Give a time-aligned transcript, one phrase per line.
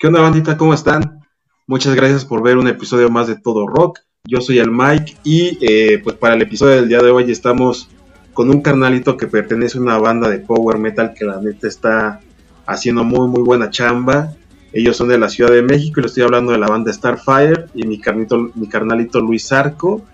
[0.00, 0.56] ¿Qué onda, bandita?
[0.56, 1.24] ¿Cómo están?
[1.66, 3.98] Muchas gracias por ver un episodio más de Todo Rock.
[4.22, 7.88] Yo soy el Mike y eh, pues para el episodio del día de hoy estamos
[8.32, 12.20] con un carnalito que pertenece a una banda de power metal que la neta está
[12.64, 14.34] haciendo muy muy buena chamba.
[14.72, 17.64] Ellos son de la Ciudad de México y le estoy hablando de la banda Starfire
[17.74, 20.06] y mi, carnito, mi carnalito Luis Arco.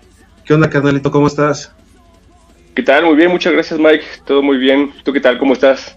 [0.45, 1.11] ¿Qué onda, carnalito?
[1.11, 1.71] ¿Cómo estás?
[2.73, 3.05] ¿Qué tal?
[3.05, 4.03] Muy bien, muchas gracias Mike.
[4.25, 4.93] Todo muy bien.
[5.03, 5.37] ¿Tú qué tal?
[5.37, 5.95] ¿Cómo estás?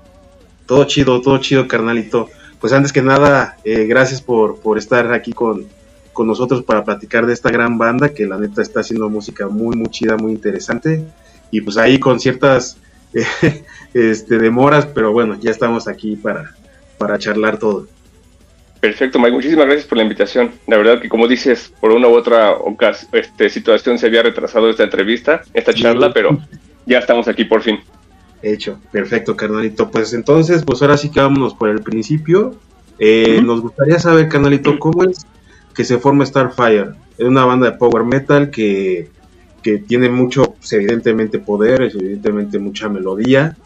[0.67, 2.29] Todo chido, todo chido, carnalito
[2.61, 5.67] pues antes que nada, eh, gracias por, por, estar aquí con,
[6.13, 9.77] con, nosotros para platicar de esta gran banda que la neta está haciendo música muy,
[9.77, 11.05] muy chida, muy interesante.
[11.51, 12.79] Y pues ahí con ciertas
[13.15, 16.55] eh, este, demoras, pero bueno, ya estamos aquí para,
[16.99, 17.87] para charlar todo.
[18.81, 19.33] Perfecto, Mike.
[19.33, 20.53] Muchísimas gracias por la invitación.
[20.67, 22.55] La verdad que, como dices, por una u otra
[23.13, 26.39] este, situación se había retrasado esta entrevista, esta charla, pero
[26.87, 27.81] ya estamos aquí por fin.
[28.43, 29.91] Hecho, perfecto, carnalito.
[29.91, 32.55] Pues entonces, pues ahora sí que vámonos por el principio.
[32.99, 35.27] Eh, nos gustaría saber, carnalito, cómo es
[35.75, 36.91] que se forma Starfire.
[37.17, 39.11] Es una banda de power metal que,
[39.63, 43.57] que tiene mucho, pues, evidentemente, poder, evidentemente mucha melodía,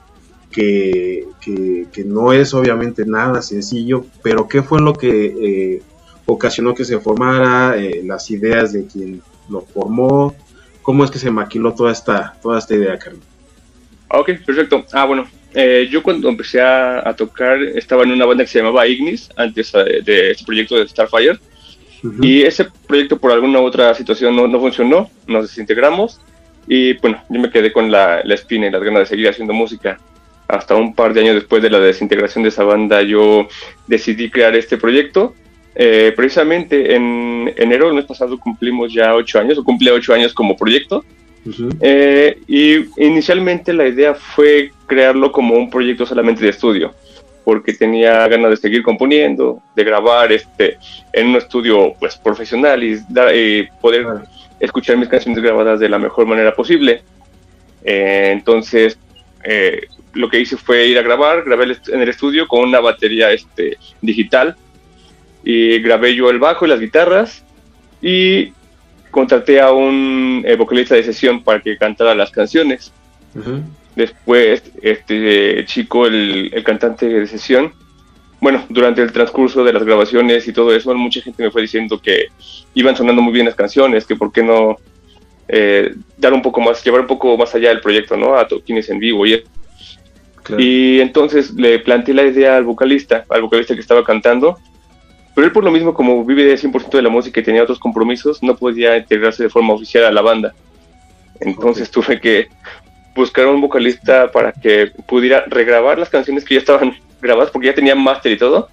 [0.50, 5.82] que, que, no es obviamente nada sencillo, pero ¿qué fue lo que eh,
[6.26, 7.78] ocasionó que se formara?
[7.78, 10.34] Eh, las ideas de quien lo formó,
[10.82, 13.31] ¿cómo es que se maquiló toda esta, toda esta idea, carnal?
[14.12, 14.84] Ah, ok, perfecto.
[14.92, 18.86] Ah, bueno, eh, yo cuando empecé a, tocar estaba en una banda que se llamaba
[18.86, 21.38] Ignis, antes eh, de este proyecto de Starfire.
[22.20, 26.20] Y ese proyecto por alguna otra situación no, no, funcionó, nos desintegramos
[26.66, 29.52] y bueno, yo me quedé con la, la, espina y las ganas de seguir haciendo
[29.52, 29.98] música.
[30.48, 33.46] Hasta un par de años después de la desintegración de esa banda yo
[33.86, 35.34] decidí crear este proyecto.
[35.76, 40.34] Eh, precisamente en enero del mes pasado cumplimos ya ocho años, o cumplí ocho años
[40.34, 41.04] como proyecto.
[41.80, 46.94] Eh, y inicialmente la idea fue crearlo como un proyecto solamente de estudio,
[47.44, 50.78] porque tenía ganas de seguir componiendo, de grabar este,
[51.12, 54.06] en un estudio pues, profesional y, poder
[54.60, 57.02] escuchar mis canciones grabadas de la mejor manera posible.
[57.84, 58.96] Eh, entonces,
[59.44, 63.32] eh, lo que hice fue ir a grabar, grabé en el estudio con una batería
[63.32, 64.56] este, digital
[65.42, 67.44] y grabé yo el bajo y las guitarras
[68.00, 68.52] y
[69.12, 72.92] contraté a un eh, vocalista de sesión para que cantara las canciones.
[73.94, 77.72] Después, este chico, el, cantante de sesión,
[78.40, 82.00] bueno, durante el transcurso de las grabaciones y todo eso, mucha gente me fue diciendo
[82.00, 82.26] que
[82.74, 84.78] iban sonando muy bien las canciones, que por qué no
[85.46, 88.36] eh, dar un poco más, llevar un poco más allá del proyecto, ¿no?
[88.36, 89.44] A toquines en vivo y
[90.58, 94.58] Y entonces le planteé la idea al vocalista, al vocalista que estaba cantando,
[95.34, 97.78] pero él por lo mismo, como vive de 100% de la música y tenía otros
[97.78, 100.54] compromisos, no podía integrarse de forma oficial a la banda.
[101.40, 102.48] Entonces tuve que
[103.14, 107.74] buscar un vocalista para que pudiera regrabar las canciones que ya estaban grabadas, porque ya
[107.74, 108.68] tenía máster y todo,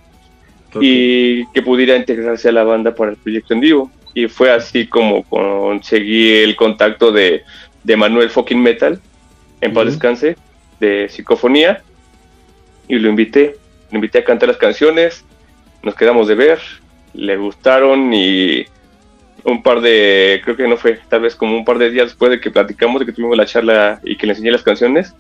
[0.82, 3.92] y que pudiera integrarse a la banda para el proyecto en vivo.
[4.14, 7.44] Y fue así como conseguí el contacto de,
[7.84, 9.00] de Manuel Fucking Metal,
[9.62, 10.36] en paz descanse,
[10.80, 11.84] de Psicofonía,
[12.88, 13.56] y lo invité.
[13.92, 15.26] Lo invité a cantar las canciones,
[15.84, 16.60] nos quedamos de ver,
[17.14, 18.66] le gustaron y
[19.44, 22.32] un par de, creo que no fue, tal vez como un par de días después
[22.32, 25.16] de que platicamos, de que tuvimos la charla y que le enseñé las canciones,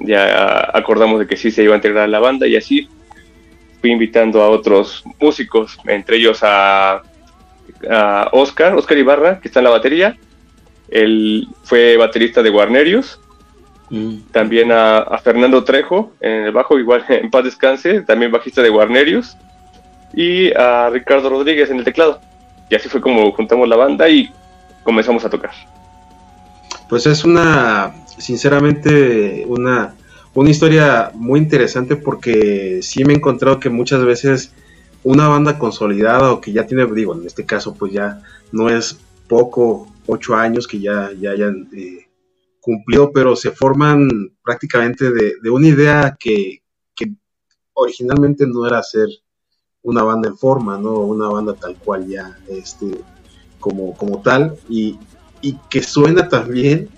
[0.00, 2.88] ya acordamos de que sí se iba a integrar a la banda y así
[3.80, 7.02] fui invitando a otros músicos, entre ellos a,
[7.90, 10.16] a Oscar, Oscar Ibarra, que está en la batería,
[10.88, 13.20] él fue baterista de Guarnerius,
[13.90, 14.16] mm.
[14.32, 18.68] también a, a, Fernando Trejo en el bajo, igual en paz descanse, también bajista de
[18.68, 19.36] Guarnerius,
[20.12, 22.20] y a Ricardo Rodríguez en el teclado.
[22.70, 24.30] Y así fue como juntamos la banda y
[24.82, 25.50] comenzamos a tocar.
[26.88, 29.94] Pues es una, sinceramente, una,
[30.34, 34.52] una historia muy interesante porque sí me he encontrado que muchas veces
[35.04, 38.22] una banda consolidada o que ya tiene, digo, en este caso pues ya
[38.52, 42.08] no es poco, ocho años que ya, ya hayan eh,
[42.60, 44.08] cumplido, pero se forman
[44.42, 46.62] prácticamente de, de una idea que,
[46.94, 47.12] que,
[47.74, 49.08] originalmente no era hacer
[49.88, 50.98] una banda en forma, ¿no?
[50.98, 53.00] Una banda tal cual ya, este,
[53.58, 54.98] como, como tal, y,
[55.40, 56.90] y que suena también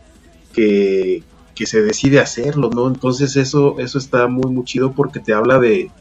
[0.52, 1.22] que,
[1.54, 2.88] que se decide hacerlo, ¿no?
[2.88, 5.92] Entonces eso, eso está muy, muy chido porque te habla de,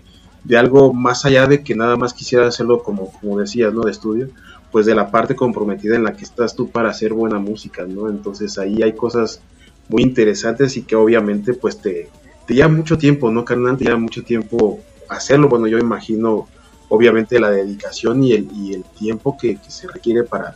[0.43, 3.81] de algo más allá de que nada más quisiera hacerlo como, como decías, ¿no?
[3.81, 4.29] De estudio,
[4.71, 8.09] pues de la parte comprometida en la que estás tú para hacer buena música, ¿no?
[8.09, 9.41] Entonces ahí hay cosas
[9.89, 12.09] muy interesantes y que obviamente pues te,
[12.47, 13.77] te lleva mucho tiempo, ¿no, carnal?
[13.77, 16.47] Te lleva mucho tiempo hacerlo, bueno, yo imagino
[16.89, 20.55] obviamente la dedicación y el, y el tiempo que, se requiere para,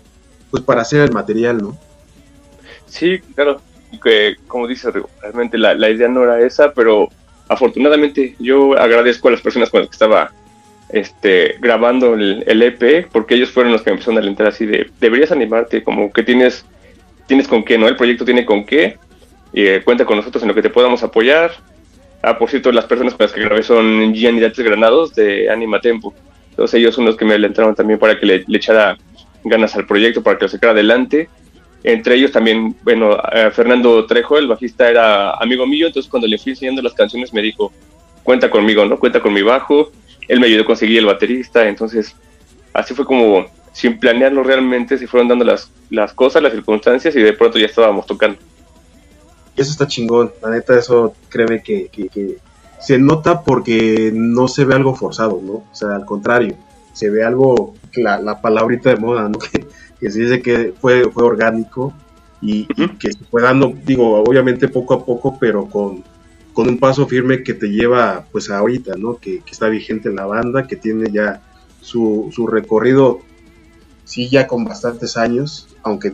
[0.52, 1.78] pues para hacer el material, ¿no?
[2.88, 3.62] Sí, claro,
[4.04, 7.10] que como dices, realmente la, idea no era esa, pero
[7.48, 10.32] afortunadamente yo agradezco a las personas con las que estaba
[10.90, 14.66] este, grabando el, el, EP, porque ellos fueron los que me empezaron a alentar así
[14.66, 16.66] de, deberías animarte, como que tienes,
[17.28, 17.88] tienes con qué, ¿no?
[17.88, 18.98] El proyecto tiene con qué,
[19.54, 21.52] eh, cuenta con nosotros en lo que te podamos apoyar.
[22.26, 25.50] Ah, por cierto, las personas con las que grabé son Gian y Dates Granados de
[25.50, 26.14] Anima Tempo.
[26.52, 28.98] Entonces ellos son los que me alentaron también para que le, echara
[29.44, 31.28] ganas al proyecto, para que lo sacara adelante.
[31.84, 36.38] Entre ellos también, bueno, eh, Fernando Trejo, el bajista, era amigo mío, entonces cuando le
[36.38, 37.74] fui enseñando las canciones me dijo,
[38.24, 38.98] cuenta conmigo, ¿no?
[38.98, 39.92] Cuenta con mi bajo.
[40.30, 42.16] Él me ayudó a conseguir el baterista, entonces
[42.72, 47.20] así fue como, sin planearlo realmente, se fueron dando las, las cosas, las circunstancias y
[47.20, 48.38] de pronto ya estábamos tocando.
[49.56, 52.38] Eso está chingón, la neta, eso créeme que, que,
[52.80, 55.54] se nota porque no se ve algo forzado, ¿no?
[55.54, 56.56] O sea, al contrario,
[56.92, 59.40] se ve algo, la, la palabrita de moda, ¿no?
[60.00, 61.94] Que, se dice que fue, fue orgánico
[62.42, 62.66] y,
[63.00, 66.04] que se fue dando, digo, obviamente poco a poco, pero con,
[66.52, 69.16] con un paso firme que te lleva pues ahorita, ¿no?
[69.18, 71.42] Que, que está vigente en la banda, que tiene ya
[71.80, 73.22] su, su recorrido,
[74.04, 76.14] sí, ya con bastantes años, aunque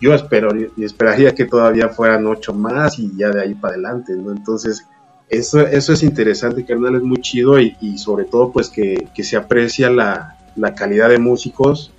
[0.00, 4.14] yo espero y esperaría que todavía fueran ocho más y ya de ahí para adelante,
[4.14, 4.30] ¿no?
[4.30, 4.86] Entonces,
[5.30, 9.90] eso, eso es interesante, carnal, es muy chido y, sobre todo pues que, se aprecia
[9.90, 10.36] la,
[10.76, 11.90] calidad de músicos,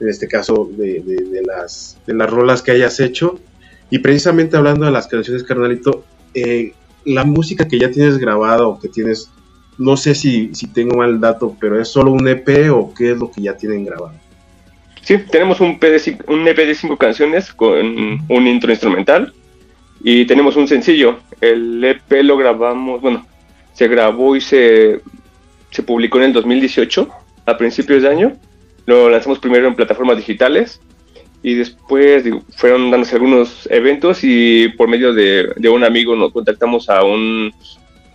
[0.00, 3.38] en este caso de, de, las, de las rolas que hayas hecho.
[3.90, 6.04] Y precisamente hablando de las canciones, carnalito,
[6.34, 6.74] eh,
[7.04, 9.30] la música que ya tienes grabada o que tienes,
[9.78, 13.18] no sé si, si tengo mal dato, pero es solo un EP o qué es
[13.18, 14.27] lo que ya tienen grabado.
[15.02, 15.78] Sí, tenemos un,
[16.28, 19.32] un EP de cinco canciones con un intro instrumental
[20.02, 21.18] y tenemos un sencillo.
[21.40, 23.26] El EP lo grabamos, bueno,
[23.72, 25.00] se grabó y se,
[25.70, 27.08] se publicó en el 2018,
[27.46, 28.36] a principios de año.
[28.86, 30.80] Lo lanzamos primero en plataformas digitales
[31.42, 32.24] y después
[32.56, 37.52] fueron dándose algunos eventos y por medio de, de, un amigo nos contactamos a, un,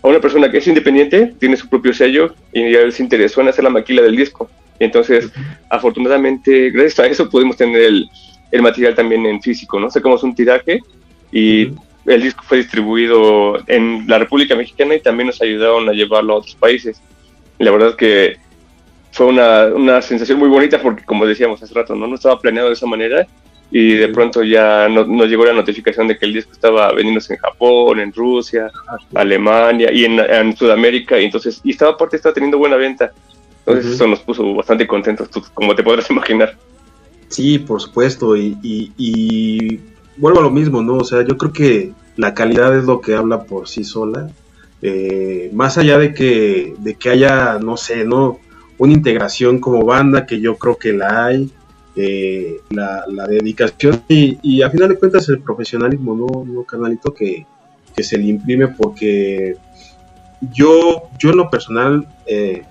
[0.01, 3.47] a una persona que es independiente, tiene su propio sello y él se interesó en
[3.47, 4.49] hacer la maquila del disco.
[4.79, 5.31] Entonces,
[5.69, 8.09] afortunadamente, gracias a eso pudimos tener el,
[8.51, 9.89] el, material también en físico, ¿no?
[9.89, 10.79] Sacamos un tiraje
[11.31, 11.71] y
[12.05, 16.37] el disco fue distribuido en la República Mexicana y también nos ayudaron a llevarlo a
[16.37, 17.01] otros países.
[17.59, 18.37] La verdad es que
[19.11, 22.69] fue una, una sensación muy bonita porque, como decíamos hace rato, no, no estaba planeado
[22.69, 23.27] de esa manera
[23.71, 27.39] y de pronto ya nos llegó la notificación de que el disco estaba vendiéndose en
[27.39, 28.69] Japón, en Rusia,
[29.15, 31.19] Alemania y en, en, Sudamérica.
[31.19, 33.11] Y entonces y estaba aparte estaba teniendo buena venta
[33.65, 36.57] entonces eso nos puso bastante contentos, como te podrás imaginar.
[37.29, 39.79] Sí, por supuesto, y, y,
[40.17, 40.97] vuelvo a lo mismo, ¿no?
[40.97, 44.29] O sea, yo creo que la calidad es lo que habla por sí sola.
[44.81, 48.39] Eh, más allá de que, de que haya, no sé, ¿no?
[48.77, 51.49] Una integración como banda, que yo creo que la hay,
[51.95, 57.13] eh, la, dedicación y, y, a final de cuentas el profesionalismo, ¿no, no canalito?
[57.13, 57.45] Que,
[57.95, 59.55] que se le imprime porque
[60.51, 62.63] yo, yo en lo personal, eh,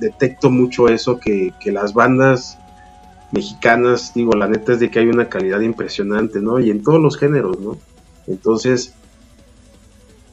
[0.00, 2.58] detecto mucho eso, que, las bandas
[3.32, 6.58] mexicanas, digo, la neta es de que hay una calidad impresionante, ¿no?
[6.58, 7.78] Y en todos los géneros, ¿no?
[8.26, 8.94] Entonces,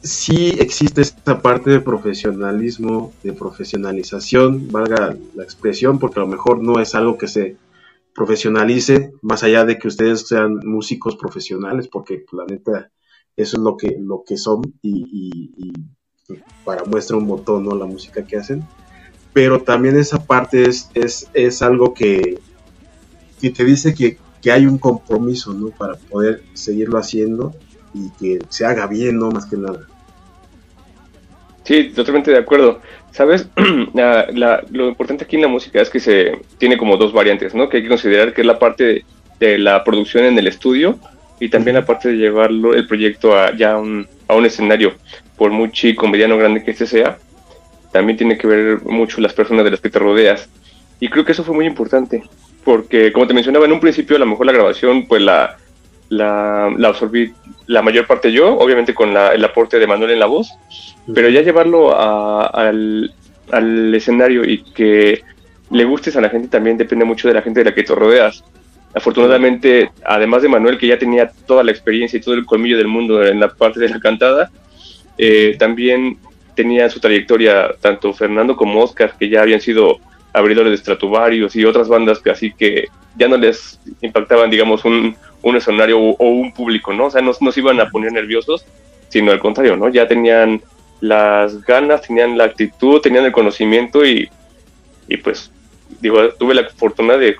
[0.01, 6.63] sí existe esta parte de profesionalismo, de profesionalización, valga la expresión, porque a lo mejor
[6.63, 7.57] no es algo que se
[8.15, 12.89] profesionalice, más allá de que ustedes sean músicos profesionales, porque la neta,
[13.35, 15.73] eso es lo que, lo que son y, y
[16.65, 17.75] para muestra un botón, ¿no?
[17.75, 18.65] La música que hacen
[19.37, 22.39] pero también esa parte es, es, es algo que,
[23.39, 25.69] que, te dice que, que, hay un compromiso, ¿no?
[25.69, 27.53] Para poder seguirlo haciendo
[27.93, 29.29] y que se haga bien, ¿no?
[29.29, 29.85] Más que nada.
[31.65, 32.81] Sí, totalmente de acuerdo.
[33.11, 33.47] Sabes,
[34.71, 37.69] lo importante aquí en la música es que se tiene como dos variantes, ¿no?
[37.69, 39.05] Que hay que considerar que es la parte
[39.39, 40.97] de, la producción en el estudio
[41.39, 44.93] y también la parte de llevarlo el proyecto a ya un, a un escenario,
[45.37, 47.19] por muy chico, mediano, grande que este sea,
[47.97, 50.47] también tiene que ver mucho las personas de las que te rodeas.
[50.99, 52.21] Y creo que eso fue muy importante,
[52.63, 55.57] porque como te mencionaba en un principio, a lo mejor la grabación, pues la,
[56.09, 57.33] la, la absorbí
[57.65, 60.53] la mayor parte yo, obviamente con el aporte de Manuel en la voz,
[61.11, 63.11] pero ya llevarlo al,
[63.51, 65.23] al escenario y que
[65.71, 67.95] le gustes a la gente también depende mucho de la gente de la que te
[67.95, 68.43] rodeas.
[68.93, 72.87] Afortunadamente, además de Manuel, que ya tenía toda la experiencia y todo el colmillo del
[72.87, 74.51] mundo en la parte de la cantada,
[75.17, 76.19] eh, también
[76.57, 79.99] tenía su trayectoria tanto Fernando como Oscar, que ya habían sido
[80.33, 85.15] abridores de Stratovarius y otras bandas que así que ya no les impactaban, digamos, un,
[85.43, 87.05] un escenario o, un público, ¿no?
[87.05, 88.65] O sea, no nos iban a poner nerviosos,
[89.09, 89.87] sino al contrario, ¿no?
[89.89, 90.61] Ya tenían
[90.99, 94.29] las ganas, tenían la actitud, tenían el conocimiento y,
[95.07, 95.51] y pues,
[96.01, 97.35] digo, tuve la fortuna de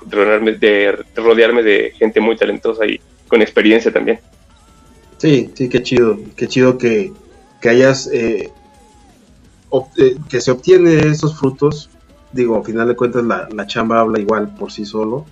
[1.15, 4.19] rodearme, de gente muy talentosa y con experiencia también.
[5.17, 7.12] Sí, sí, qué chido, qué chido que,
[7.59, 8.51] que hayas eh,
[10.29, 11.89] que se obtiene esos frutos
[12.31, 15.25] digo, al final de cuentas la, la chamba habla igual por sí solo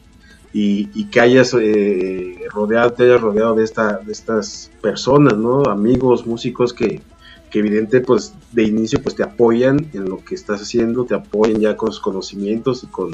[0.57, 5.63] y, que hayas eh, rodeado, te hayas rodeado de, esta, de estas personas, ¿no?
[5.65, 7.01] Amigos, músicos que,
[7.51, 11.59] que evidente pues de inicio pues te apoyan en lo que estás haciendo, te apoyan
[11.59, 13.11] ya con sus conocimientos y con,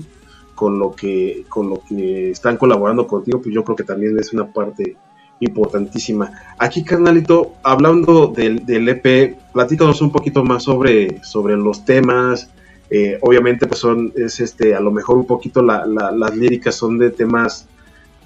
[0.54, 4.34] con lo que con lo que están colaborando contigo, pues yo creo que también es
[4.34, 4.96] una parte
[5.42, 6.32] importantísima.
[6.58, 12.50] Aquí, carnalito, hablando del, del EP, platícanos un poquito más sobre, sobre los temas,
[12.94, 17.10] eh, obviamente, pues son, es este, a lo mejor un poquito las líricas son de
[17.10, 17.66] temas,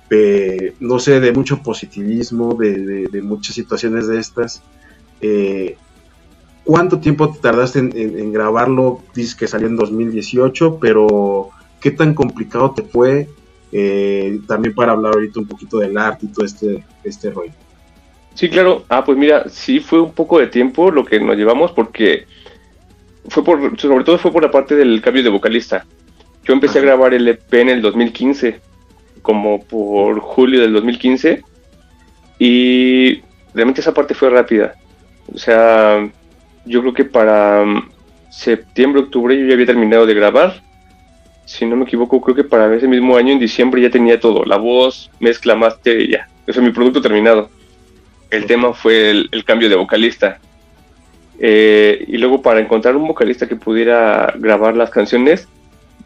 [0.10, 4.64] eh, no sé, de mucho positivismo, de, muchas situaciones de estas.
[5.22, 5.78] Eh,
[6.64, 9.02] ¿Cuánto tiempo te tardaste en, grabarlo?
[9.14, 13.30] Dices que salió en 2018, pero ¿qué tan complicado te fue?
[14.48, 17.54] También para hablar ahorita un poquito del arte y todo este, este rollo.
[18.36, 18.86] Sí, claro.
[18.90, 22.26] Ah, pues mira, sí fue un poco de tiempo lo que nos llevamos porque
[23.30, 25.86] fue por, sobre todo fue por la parte del cambio de vocalista.
[26.44, 28.60] Yo empecé a grabar el EP en el 2015,
[29.22, 31.42] como por julio del 2015,
[32.38, 33.22] y
[33.54, 34.76] realmente esa parte fue rápida.
[35.34, 36.08] O sea,
[36.66, 37.66] yo creo que para
[38.30, 40.62] septiembre, octubre yo ya había terminado de grabar.
[41.58, 44.44] Si no me equivoco, creo que para ese mismo año, en diciembre, ya tenía todo.
[44.46, 46.28] La voz, mezcla, master y ya.
[46.46, 47.50] Eso es mi producto terminado.
[48.30, 50.40] El tema fue el cambio de vocalista.
[51.40, 55.48] Eh, y luego para encontrar un vocalista que pudiera grabar las canciones,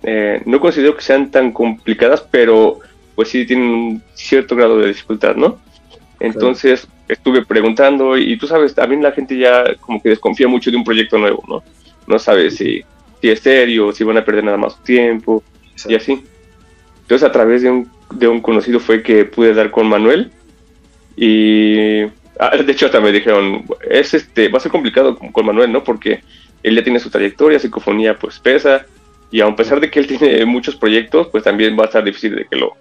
[0.03, 2.79] eh, no considero que sean tan complicadas, pero
[3.15, 5.59] pues sí tienen un cierto grado de dificultad, ¿no?
[6.19, 10.77] Entonces estuve preguntando y tú sabes, también la gente ya como que desconfía mucho de
[10.77, 11.63] un proyecto nuevo, ¿no?
[12.07, 12.83] No sabe si,
[13.21, 15.43] si es serio, si van a perder nada más tiempo
[15.87, 16.23] y así.
[17.01, 20.31] Entonces a través de un, de un conocido fue que pude dar con Manuel
[21.15, 22.05] y
[22.41, 25.83] Ah, de hecho, hasta me dijeron, es este, va a ser complicado con, Manuel, ¿no?
[25.83, 26.23] Porque
[26.63, 28.85] él ya tiene su trayectoria, psicofonía pues pesa,
[29.29, 32.37] y a pesar de que él tiene muchos proyectos, pues también va a estar difícil
[32.37, 32.77] de que lo,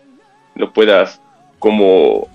[0.55, 1.21] lo puedas
[1.59, 2.29] como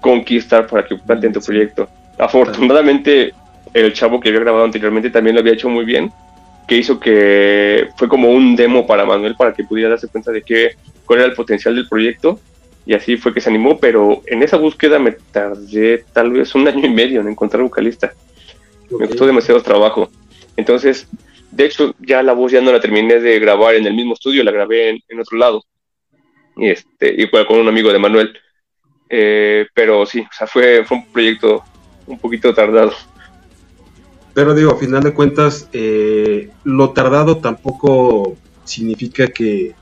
[0.00, 1.88] conquistar para que planteen tu proyecto.
[2.18, 3.32] Afortunadamente,
[3.72, 6.10] el chavo que había grabado anteriormente también lo había hecho muy bien,
[6.66, 10.42] que hizo que fue como un demo para Manuel para que pudiera darse cuenta de
[10.42, 12.38] qué, cuál era el potencial del proyecto
[12.86, 16.68] y así fue que se animó, pero en esa búsqueda me tardé tal vez un
[16.68, 18.12] año y medio en encontrar vocalista.
[18.90, 20.10] Me costó demasiado trabajo.
[20.56, 21.08] Entonces,
[21.50, 24.44] de hecho, ya la voz ya no la terminé de grabar en el mismo estudio,
[24.44, 25.62] la grabé en, otro lado.
[26.56, 28.38] Y este, igual con un amigo de Manuel.
[29.08, 31.62] Eh, pero sí, o sea, fue, fue un proyecto
[32.06, 32.92] un poquito tardado.
[34.34, 39.74] Pero digo, a final de cuentas, eh, lo tardado tampoco significa que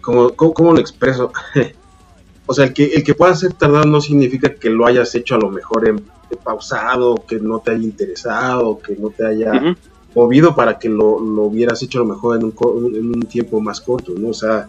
[0.00, 1.32] ¿Cómo, cómo, lo expreso?
[2.46, 5.34] o sea, el que, el que pueda ser tardado no significa que lo hayas hecho
[5.34, 6.02] a lo mejor en,
[6.42, 9.76] pausado, que no te haya interesado, que no te haya
[10.14, 13.60] movido para que lo, lo, hubieras hecho a lo mejor en un, en un tiempo
[13.60, 14.28] más corto, ¿no?
[14.28, 14.68] O sea,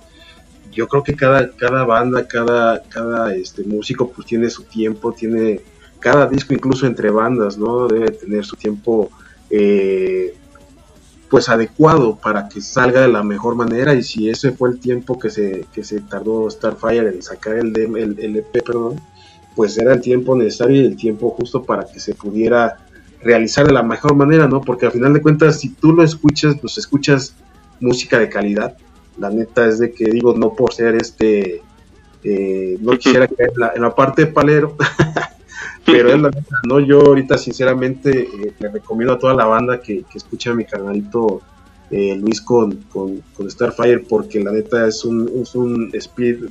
[0.71, 5.61] yo creo que cada, cada banda, cada, cada este, músico pues tiene su tiempo, tiene
[6.01, 7.87] cada disco incluso entre bandas, ¿no?
[7.87, 9.09] Debe tener su tiempo
[9.49, 10.35] eh,
[11.29, 15.17] pues adecuado para que salga de la mejor manera y si ese fue el tiempo
[15.17, 18.99] que se, que se tardó Starfire en sacar el, el, EP, perdón,
[19.55, 22.79] pues era el tiempo necesario y el tiempo justo para que se pudiera
[23.23, 24.59] realizar de la mejor manera, ¿no?
[24.59, 27.33] Porque al final de cuentas, si tú lo escuchas, pues escuchas
[27.79, 28.75] música de calidad.
[29.17, 31.61] La neta es de que digo, no por ser este,
[32.23, 34.75] eh, no quisiera caer en la, en la parte de palero,
[35.85, 36.31] Pero es la
[36.63, 36.79] ¿no?
[36.79, 40.65] Yo ahorita, sinceramente, eh, le recomiendo a toda la banda que, que escuche a mi
[40.65, 41.41] canalito
[41.91, 46.45] eh, Luis con, con, Starfire, porque la neta es un, es un speed,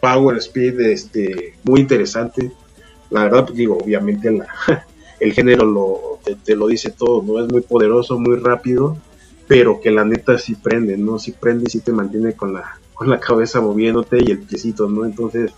[0.00, 2.50] power speed este, muy interesante.
[3.10, 4.46] La verdad, pues, digo, obviamente la,
[5.20, 7.44] el género lo, te, lo dice todo, ¿no?
[7.44, 8.96] Es muy poderoso, muy rápido,
[9.46, 11.20] pero que la neta sí prende, ¿no?
[11.20, 14.88] Sí prende y sí te mantiene con la, con la cabeza moviéndote y el piecito,
[14.88, 15.04] ¿no?
[15.04, 15.52] Entonces,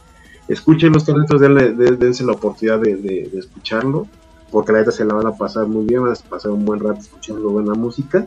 [0.48, 4.06] escuchen los talentos, denle, dense la oportunidad de, escucharlo,
[4.50, 6.80] porque la neta se la van a pasar muy bien, van a pasar un buen
[6.80, 8.26] rato escuchando buena música.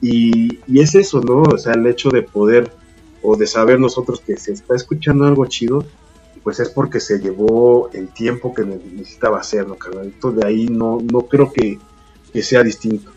[0.00, 1.42] Y, es eso, ¿no?
[1.42, 2.70] O sea, el hecho de poder
[3.22, 5.84] o de saber nosotros que se está escuchando algo chido,
[6.42, 10.32] pues es porque se llevó el tiempo que necesitaba hacerlo, carnalito.
[10.32, 11.78] De ahí no, no creo que,
[12.40, 13.10] sea distinto.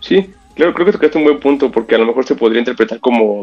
[0.00, 3.00] Sí, claro, creo que tocaste un buen punto, porque a lo mejor se podría interpretar
[3.00, 3.40] como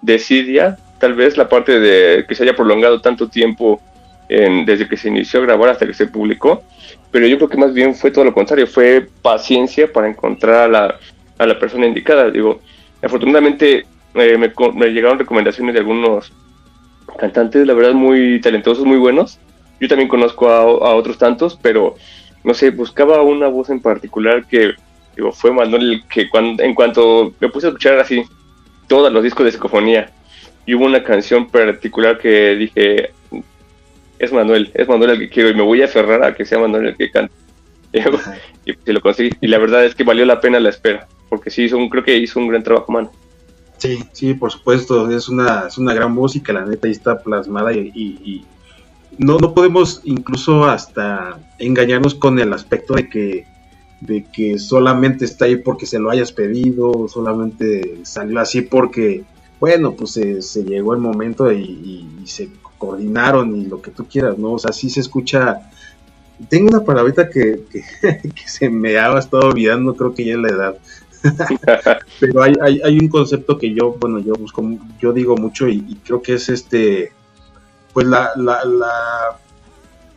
[0.00, 3.80] desidia tal vez la parte de que se haya prolongado tanto tiempo
[4.28, 6.62] desde que se inició a grabar hasta que se publicó,
[7.10, 10.68] pero yo creo que más bien fue todo lo contrario, fue paciencia para encontrar a
[10.68, 10.98] la,
[11.38, 12.30] a la persona indicada.
[12.30, 12.60] Digo,
[13.02, 16.32] afortunadamente eh, me, llegaron recomendaciones de algunos
[17.18, 19.40] cantantes, la verdad, muy talentosos, muy buenos.
[19.80, 21.96] Yo también conozco a, a otros tantos, pero
[22.44, 24.74] no sé, buscaba una voz en particular que
[25.16, 28.22] digo, fue Manuel que cuando, en cuanto me puse a escuchar así
[28.86, 30.12] todos los discos de psicofonía.
[30.66, 33.10] Y hubo una canción particular que dije,
[34.18, 36.58] es Manuel, es Manuel el que quiero y me voy a aferrar a que sea
[36.58, 37.34] Manuel el que cante.
[38.64, 39.30] y, pues, lo conseguí.
[39.40, 42.04] Y la verdad es que valió la pena la espera, porque sí, hizo un, creo
[42.04, 43.10] que hizo un gran trabajo, mano.
[43.82, 47.72] Sí, sí, por supuesto, es una, es una gran música, la neta, ahí está plasmada
[47.72, 48.44] y,
[49.18, 53.44] no, no podemos incluso hasta engañarnos con el aspecto de que,
[54.00, 59.24] de que solamente está ahí porque se lo hayas pedido, solamente salió así porque,
[59.62, 64.54] bueno, pues se, llegó el momento y, se coordinaron y lo que tú quieras, ¿no?
[64.54, 65.70] O sea, sí se escucha.
[66.48, 67.84] Tengo una palabrita que, que,
[68.34, 70.76] que se me ha estado olvidando, creo que ya es la edad,
[72.18, 75.80] Pero hay, hay, hay, un concepto que yo, bueno, yo busco, yo digo mucho y,
[76.04, 77.12] creo que es este,
[77.92, 79.38] pues la, la, la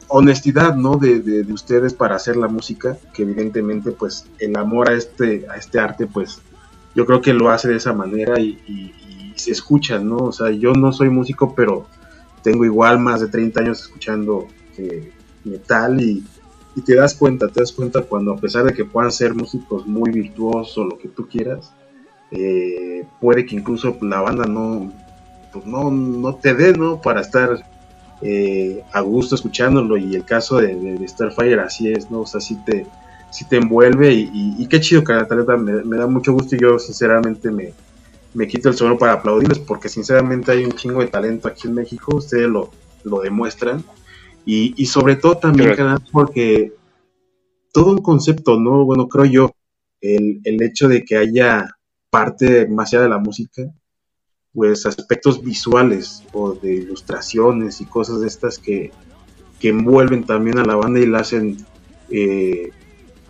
[0.07, 0.97] honestidad, ¿no?
[0.97, 5.57] De, de, ustedes para hacer la música, que evidentemente, pues, el amor a este, a
[5.57, 6.41] este arte, pues,
[6.95, 8.91] yo creo que lo hace de esa manera y,
[9.35, 10.17] se escucha, ¿no?
[10.17, 11.85] O sea, yo no soy músico, pero
[12.41, 15.11] tengo igual más de 30 años escuchando eh,
[15.43, 16.23] metal y,
[16.85, 20.11] te das cuenta, te das cuenta cuando a pesar de que puedan ser músicos muy
[20.11, 21.71] virtuosos, o lo que tú quieras,
[22.31, 24.91] eh, puede que incluso la banda no,
[25.53, 27.01] pues no, no te dé, ¿no?
[27.01, 27.65] Para estar
[28.21, 32.21] eh, a gusto escuchándolo y el caso de, de, Starfire así es, ¿no?
[32.21, 32.85] O sea, sí te,
[33.29, 35.13] sí te envuelve y, qué chido que
[35.57, 37.73] me, me da mucho gusto y yo sinceramente me,
[38.35, 41.73] me quito el suelo para aplaudirles porque sinceramente hay un chingo de talento aquí en
[41.73, 42.69] México, ustedes lo,
[43.03, 43.83] lo demuestran
[44.45, 45.75] y, sobre todo también,
[46.11, 46.71] porque
[47.73, 48.85] todo un concepto, ¿no?
[48.85, 49.51] Bueno, creo yo,
[50.01, 51.67] el, el hecho de que haya
[52.11, 53.63] parte allá de la música,
[54.53, 58.91] pues aspectos visuales o de ilustraciones y cosas de estas que,
[59.59, 61.57] que envuelven también a la banda y la hacen
[62.11, 62.69] eh,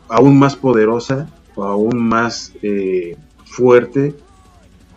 [0.10, 3.16] aún más poderosa o aún más eh,
[3.46, 4.14] fuerte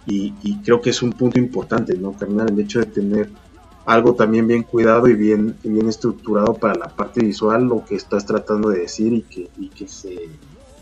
[0.08, 2.50] y, y, creo que es un punto importante, ¿no, carnal?
[2.50, 3.28] El hecho de tener
[3.84, 8.26] algo también bien cuidado y bien, bien estructurado para la parte visual, lo que estás
[8.26, 10.28] tratando de decir y que, y que se,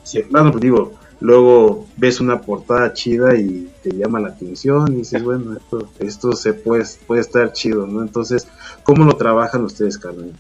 [0.03, 4.97] se bueno, pues digo, luego ves una portada chida y te llama la atención y
[4.97, 8.03] dices, bueno, esto, esto se puede, puede estar chido, ¿no?
[8.03, 8.49] Entonces,
[8.83, 10.33] ¿cómo lo trabajan ustedes, Carmen?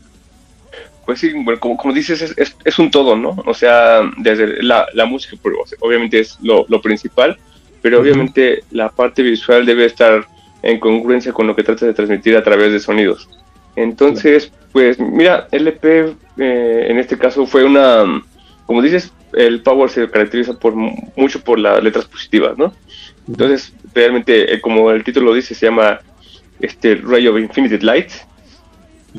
[1.04, 3.36] Pues sí, bueno, como, como dices, es, es, un todo, ¿no?
[3.46, 7.38] O sea, desde la, la música, pues, obviamente es lo, lo principal,
[7.82, 10.26] pero obviamente la parte visual debe estar
[10.62, 13.28] en congruencia con lo que trata de transmitir a través de sonidos.
[13.76, 18.22] Entonces, pues mira, LP eh, en este caso fue una,
[18.66, 22.72] como dices, el Power se caracteriza por mucho por las letras positivas, ¿no?
[23.28, 26.00] Entonces, realmente, eh, como el título dice, se llama
[26.60, 28.10] este Ray of Infinite Light.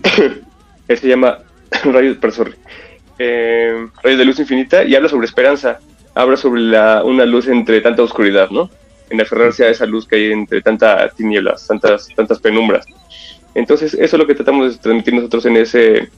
[0.87, 1.39] se llama
[1.83, 2.55] Rayo, perdón,
[3.19, 5.79] eh, Rayo de Luz Infinita y habla sobre esperanza,
[6.17, 8.69] habla sobre la, una luz entre tanta oscuridad, ¿no?
[9.09, 12.85] en aferrarse a esa luz que hay entre tantas tinieblas, tantas, tantas penumbras.
[13.55, 16.09] Entonces, eso es lo que tratamos de transmitir nosotros en ese,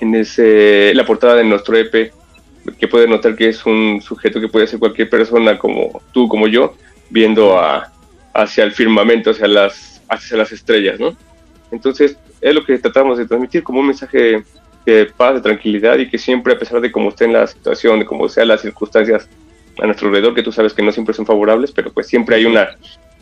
[0.00, 2.12] en ese, la portada de nuestro EP,
[2.78, 6.46] que puede notar que es un sujeto que puede ser cualquier persona como tú, como
[6.46, 6.74] yo,
[7.10, 7.92] viendo a,
[8.32, 11.16] hacia el firmamento, hacia las, hacia las estrellas, ¿no?
[11.70, 14.44] Entonces, es lo que tratamos de transmitir como un mensaje
[14.84, 18.00] de paz, de tranquilidad y que siempre, a pesar de cómo esté en la situación,
[18.00, 19.28] de cómo sean las circunstancias
[19.80, 22.44] a nuestro alrededor, que tú sabes que no siempre son favorables, pero pues siempre hay
[22.44, 22.76] una,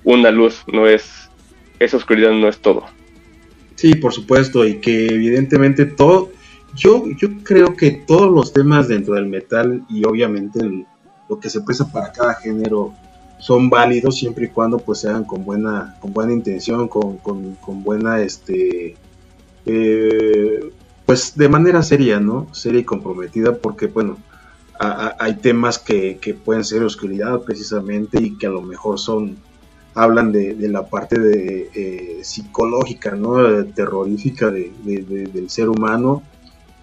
[0.05, 1.31] una luz, no es,
[1.79, 2.85] esa oscuridad no es todo.
[3.77, 6.31] Sí, por supuesto, y que evidentemente todo,
[6.77, 10.61] yo, yo creo que todos los temas dentro del metal y obviamente
[11.29, 12.93] lo que se presta para cada género
[13.39, 17.57] son válidos siempre y cuando pues se hagan con buena, con buena intención, con, con,
[17.57, 18.95] con buena este
[19.67, 20.71] eh,
[21.07, 22.49] pues de manera seria, ¿no?
[22.53, 24.19] Seria y comprometida, porque bueno,
[24.79, 29.37] hay temas que, pueden ser oscuridad precisamente y que a lo mejor son
[29.95, 33.65] hablan de, la parte de eh, psicológica, ¿no?
[33.67, 36.23] terrorífica del ser humano,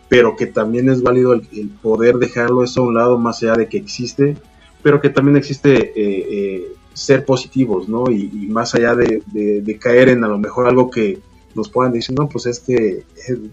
[0.07, 3.67] pero que también es válido el, poder dejarlo eso a un lado más allá de
[3.67, 4.37] que existe,
[4.83, 8.11] pero que también existe eh, eh, ser positivos, ¿no?
[8.11, 11.19] Y, y más allá de, caer en a lo mejor algo que,
[11.55, 13.03] nos puedan decir, no, pues es que eh,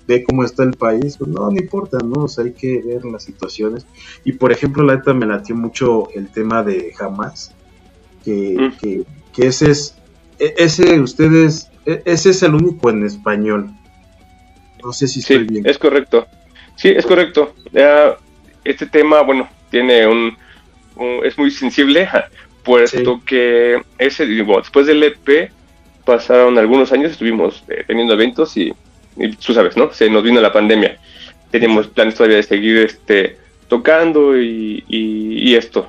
[0.06, 2.24] ve cómo está el país, pues no, no importa, ¿no?
[2.24, 3.87] O sea, hay que ver las situaciones.
[4.24, 7.54] Y por ejemplo, la neta me latió mucho el tema de jamás,
[8.24, 8.78] que, mm.
[8.78, 9.96] que, que, ese es,
[10.38, 13.70] e, ese ustedes, e, ese es el único en español.
[14.85, 15.66] No sé si estoy bien.
[15.66, 16.26] Es correcto.
[16.76, 17.54] Sí, es correcto.
[18.64, 20.37] este tema, bueno, tiene un,
[21.24, 22.09] es muy sensible,
[22.64, 25.50] puesto que ese, digo, después del EP,
[26.07, 28.73] pasaron algunos años, estuvimos eh, teniendo eventos y,
[29.45, 29.92] tú sabes, ¿no?
[29.92, 30.97] Se nos vino la pandemia.
[31.51, 33.37] Teníamos planes todavía de seguir este,
[33.69, 35.88] tocando y, y, esto.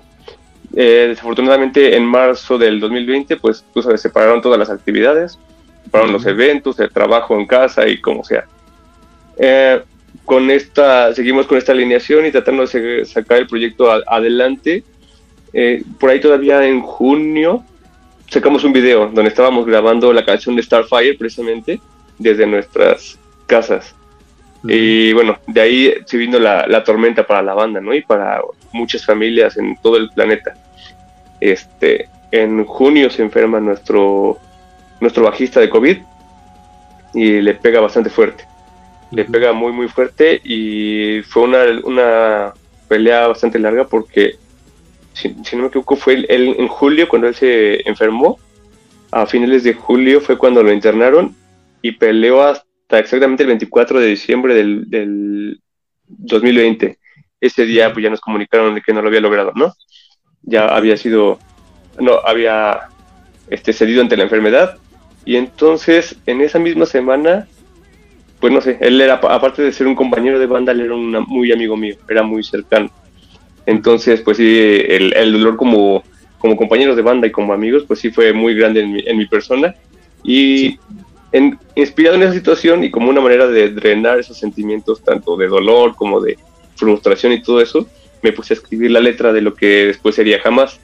[0.75, 5.39] Eh, desafortunadamente en marzo del 2020 pues, pues se separaron todas las actividades,
[5.85, 8.45] separaron los eventos, el trabajo en casa y como sea.
[9.37, 9.81] Eh,
[10.25, 14.83] con esta, seguimos con esta alineación y tratando de sacar el proyecto adelante.
[15.53, 17.63] Eh, por ahí todavía en junio
[18.27, 21.79] sacamos un video donde estábamos grabando la canción de Starfire precisamente
[22.17, 23.95] desde nuestras casas.
[24.63, 27.93] Y bueno, de ahí se vino la, la, tormenta para la banda, ¿no?
[27.93, 28.41] Y para
[28.73, 30.55] muchas familias en todo el planeta.
[31.39, 34.37] Este, en junio se enferma nuestro,
[34.99, 35.97] nuestro bajista de COVID
[37.13, 38.45] y le pega bastante fuerte.
[39.11, 42.53] Le pega muy, muy fuerte y fue una, una
[42.87, 44.35] pelea bastante larga porque,
[45.17, 48.39] si, no me equivoco, fue el, en julio cuando él se enfermó.
[49.11, 51.35] A finales de julio fue cuando lo internaron
[51.81, 55.61] y peleó hasta exactamente el 24 de diciembre del, del
[56.07, 56.97] 2020.
[57.39, 59.73] Ese día pues ya nos comunicaron de que no lo había logrado, ¿no?
[60.43, 61.39] Ya había sido,
[61.99, 62.89] no, había
[63.49, 64.77] este, cedido ante la enfermedad
[65.25, 67.47] y entonces en esa misma semana,
[68.39, 71.11] pues no sé, él era, aparte de ser un compañero de banda, él era un
[71.27, 72.91] muy amigo mío, era muy cercano.
[73.67, 76.01] Entonces, pues sí, el, el dolor como,
[76.39, 79.17] como compañeros de banda y como amigos, pues sí fue muy grande en mi, en
[79.17, 79.75] mi persona.
[80.23, 80.79] Y
[81.33, 85.47] en, inspirado en esa situación y como una manera de drenar esos sentimientos, tanto de
[85.47, 86.37] dolor como de
[86.77, 87.85] frustración y todo eso,
[88.23, 90.79] me puse a escribir la letra de lo que después sería Jamás.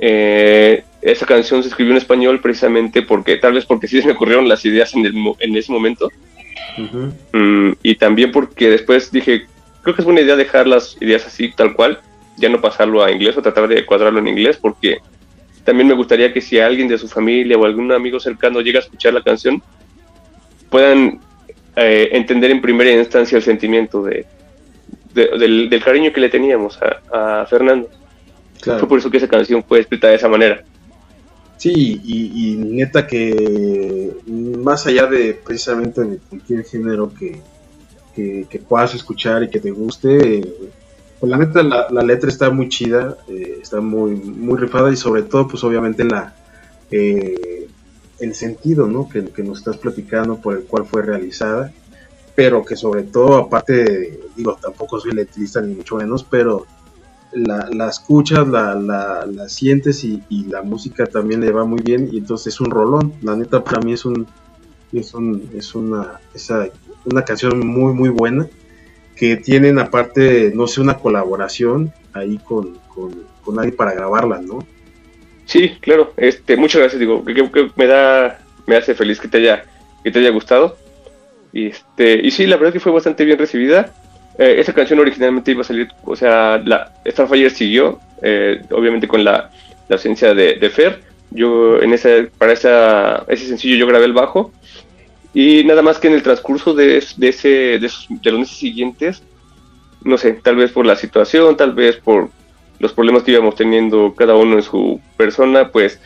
[0.00, 4.14] eh, esa canción se escribió en español precisamente porque, tal vez porque sí se me
[4.14, 6.10] ocurrieron las ideas en, el, en ese momento.
[7.32, 9.46] Mm, y también porque después dije,
[9.82, 12.00] creo que es buena idea dejar las ideas así, tal cual,
[12.36, 14.98] ya no pasarlo a inglés o tratar de cuadrarlo en inglés, porque
[15.64, 18.82] también me gustaría que si alguien de su familia o algún amigo cercano llega a
[18.82, 19.62] escuchar la canción,
[20.70, 21.20] puedan
[21.76, 24.26] eh, entender en primera instancia el sentimiento de,
[25.12, 26.78] del, cariño que le teníamos
[27.12, 27.88] a, Fernando.
[28.62, 30.62] Fue por eso que esa canción fue escrita de esa manera.
[31.56, 37.40] Sí, y, neta que más allá de precisamente de cualquier género que,
[38.48, 40.42] que, puedas escuchar y que te guste,
[41.20, 45.22] pues la neta la, letra está muy chida, eh, está muy, muy rifada y sobre
[45.22, 46.34] todo pues obviamente la
[46.90, 47.68] eh,
[48.18, 49.08] el sentido ¿no?
[49.08, 51.72] que, que, nos estás platicando por el cual fue realizada,
[52.34, 56.66] pero que sobre todo aparte, digo, tampoco soy letrista ni mucho menos, pero
[57.32, 62.18] la, la escuchas, la, la, sientes y, la música también le va muy bien y
[62.18, 63.12] entonces es un rolón.
[63.22, 64.26] La neta para mí es un
[64.92, 66.68] es, un, es una, esa,
[67.10, 68.46] una canción muy muy buena
[69.18, 74.64] que tienen aparte, no sé, una colaboración ahí con, con, con alguien para grabarla, ¿no?
[75.44, 76.12] Sí, claro.
[76.16, 79.64] Este, muchas gracias, digo, que, me da me hace feliz que te haya
[80.04, 80.76] que te haya gustado.
[81.52, 83.92] Y este, y sí, la verdad que fue bastante bien recibida.
[84.38, 89.24] Eh, esa canción originalmente iba a salir, o sea, la Starfire siguió, eh, obviamente con
[89.24, 89.50] la,
[89.90, 91.00] ausencia de, de, Fer.
[91.30, 94.52] Yo en esa, para esa, ese sencillo yo grabé el bajo
[95.38, 99.22] y nada más que en el transcurso de, de ese, de, de los meses siguientes,
[100.02, 102.30] no sé, tal vez por la situación, tal vez por
[102.80, 106.00] los problemas que íbamos teniendo cada uno en su persona, pues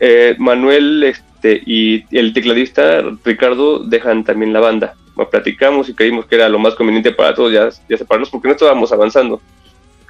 [0.00, 4.94] eh, Manuel este, y el tecladista Ricardo dejan también la banda
[5.26, 8.54] platicamos y creímos que era lo más conveniente para todos ya, ya separarnos porque no
[8.54, 9.40] estábamos avanzando.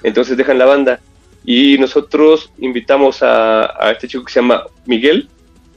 [0.02, 1.00] Entonces dejan la banda
[1.44, 5.28] y nosotros invitamos a, este chico que se llama Miguel,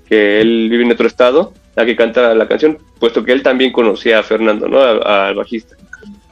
[0.08, 3.72] que él vive en otro estado, a que canta la canción, puesto que él también
[3.72, 4.80] conocía a Fernando, ¿no?
[4.82, 5.76] Al bajista.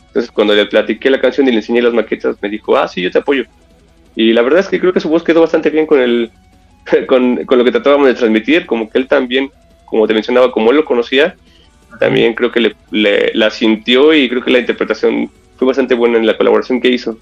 [0.08, 3.02] Entonces cuando le platiqué la canción y le enseñé las maquetas, me dijo, ah, sí,
[3.02, 3.46] yo te apoyo.
[4.16, 6.32] Y la verdad es que creo que su voz quedó bastante bien con, el,
[7.08, 9.52] con, con lo que tratábamos de transmitir, como que él también,
[9.86, 11.36] como te mencionaba, como él lo conocía,
[12.00, 16.26] también creo que le, la sintió y creo que la interpretación fue bastante buena en
[16.26, 17.18] la colaboración que hizo.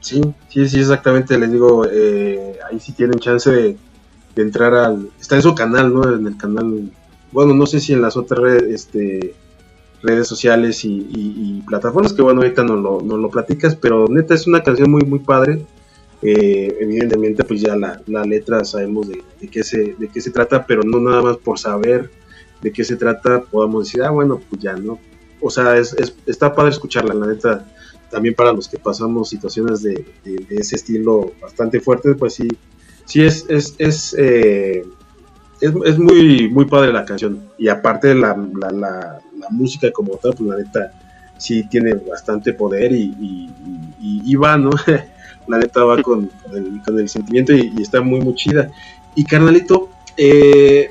[0.00, 1.38] Sí, sí, sí, exactamente.
[1.38, 3.76] Les digo, eh, ahí sí tienen chance de,
[4.36, 5.08] entrar al.
[5.20, 6.14] Está en su canal, ¿no?
[6.14, 6.90] En el canal.
[7.32, 9.34] Bueno, no sé si en las otras redes, este,
[10.02, 14.46] redes sociales y, plataformas, que bueno, ahorita no lo, no lo platicas, pero neta es
[14.46, 15.64] una canción muy, muy padre.
[16.22, 20.30] Eh, evidentemente, pues ya la, la letra sabemos de, de, qué se, de qué se
[20.30, 22.10] trata, pero no nada más por saber
[22.60, 24.98] de qué se trata, podamos decir, ah, bueno, pues ya, ¿no?
[25.40, 25.94] O sea, es,
[26.26, 27.66] está padre escucharla, la neta,
[28.10, 30.04] también para los que pasamos situaciones de,
[30.50, 32.48] ese estilo bastante fuertes, pues sí,
[33.04, 34.84] sí es, es, es, eh,
[35.60, 37.40] es, muy, muy padre la canción.
[37.58, 40.92] Y aparte la, la, la, música como tal, pues la neta,
[41.38, 43.50] sí tiene bastante poder y,
[44.00, 44.70] y, va, ¿no?
[45.48, 48.70] la neta va con, el, con el, sentimiento y, está muy, muy chida.
[49.14, 50.90] Y carnalito, eh,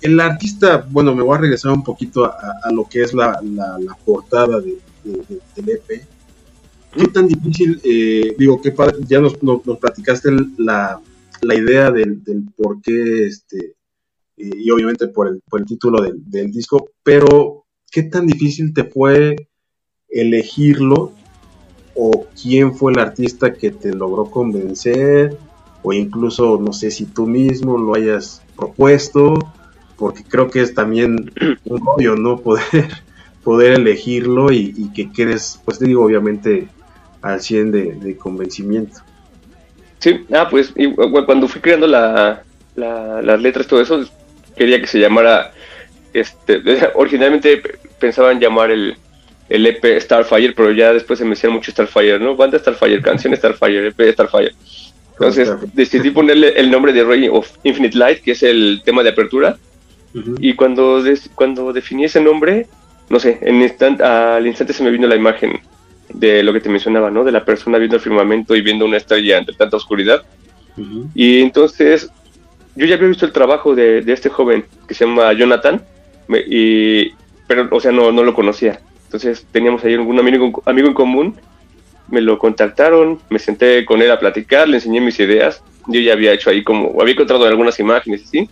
[0.00, 3.40] el artista, bueno, me voy a regresar un poquito a, lo que es la,
[4.04, 6.06] portada de, del EP.
[6.94, 8.74] ¿Qué tan difícil, eh, digo, qué
[9.08, 11.00] ya nos, nos, platicaste la,
[11.40, 13.74] la idea del, del, por qué, este,
[14.42, 18.84] y obviamente por el, por el título del, del, disco, pero ¿qué tan difícil te
[18.84, 19.36] fue
[20.08, 21.12] elegirlo?
[21.94, 25.36] ¿O quién fue el artista que te logró convencer?
[25.82, 29.34] O incluso, no sé si tú mismo lo hayas propuesto,
[29.96, 31.30] porque creo que es también
[31.64, 32.38] un obvio, ¿no?
[32.38, 32.88] Poder,
[33.44, 36.68] poder elegirlo y, y que quedes, pues te digo, obviamente
[37.22, 39.00] al 100 de, convencimiento.
[40.00, 40.74] Sí, ah, pues
[41.24, 42.42] cuando fui creando la,
[42.74, 44.04] las letras, todo eso,
[44.56, 45.52] quería que se llamara,
[46.12, 46.60] este,
[46.94, 47.62] originalmente
[47.98, 48.96] pensaban llamar el,
[49.48, 52.36] el EP Starfire, pero ya después se me hicieron mucho Starfire, ¿no?
[52.36, 54.52] Banda Starfire, canción Starfire, EP Starfire.
[55.12, 59.10] Entonces decidí ponerle el nombre de Ray of Infinite Light, que es el tema de
[59.10, 59.56] apertura.
[60.40, 61.02] Y cuando,
[61.34, 62.66] cuando definí ese nombre,
[63.08, 65.60] no sé, en instant, al instante se me vino la imagen
[66.08, 67.24] de lo que te mencionaba, ¿no?
[67.24, 70.22] De la persona viendo el firmamento y viendo una estrella entre tanta oscuridad.
[71.14, 72.10] Y entonces
[72.74, 75.82] yo ya había visto el trabajo de, este joven que se llama Jonathan,
[76.46, 77.10] y,
[77.46, 78.80] pero, o sea, no, no lo conocía.
[79.04, 81.36] Entonces teníamos ahí algún amigo, amigo en común,
[82.08, 85.62] me lo contactaron, me senté con él a platicar, le enseñé mis ideas.
[85.86, 88.48] Yo ya había hecho ahí como, había encontrado algunas imágenes así,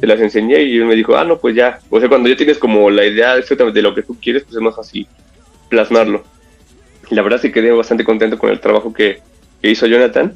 [0.00, 1.80] se las enseñé y él me dijo, ah, no, pues ya.
[1.90, 4.62] O sea, cuando ya tienes como la idea de lo que tú quieres, pues es
[4.62, 5.06] más así
[5.68, 6.22] plasmarlo
[7.12, 9.20] la verdad sí quedé bastante contento con el trabajo que,
[9.62, 10.34] hizo Jonathan.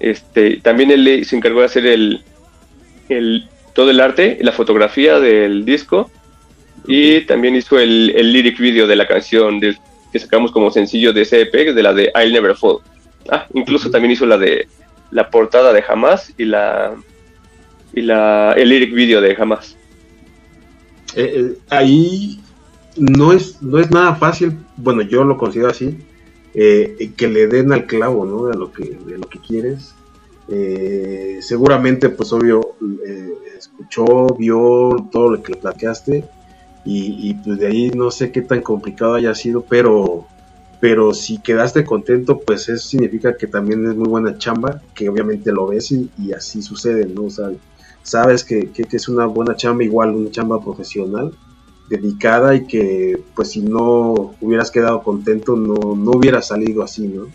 [0.00, 2.22] Este, también él se encargó de hacer el,
[3.08, 6.10] el, todo el arte, la fotografía del disco
[6.86, 11.22] y también hizo el, el lyric video de la canción que sacamos como sencillo de
[11.22, 12.78] ese EP, de la de I'll Never Fall.
[13.28, 14.68] Ah, incluso también hizo la de
[15.10, 16.94] la portada de Jamás y la
[17.92, 19.76] y la el lyric video de Jamás.
[21.14, 22.40] Eh, eh, ahí
[22.96, 25.96] no es, no es nada fácil, bueno, yo lo considero así,
[26.60, 28.46] eh, que le den al clavo, ¿no?
[28.46, 29.94] De lo que, de lo que quieres.
[30.48, 32.74] Eh, seguramente, pues obvio,
[33.06, 36.24] eh, escuchó, vio todo lo que le plateaste
[36.84, 40.26] y, pues de ahí no sé qué tan complicado haya sido, pero,
[40.80, 45.52] pero si quedaste contento, pues eso significa que también es muy buena chamba, que obviamente
[45.52, 47.24] lo ves y, así sucede, ¿no?
[47.24, 47.52] O sea,
[48.02, 51.32] sabes que, que es una buena chamba, igual una chamba profesional
[51.88, 57.26] dedicada y que pues si no hubieras quedado contento no, no hubiera salido así, ¿no?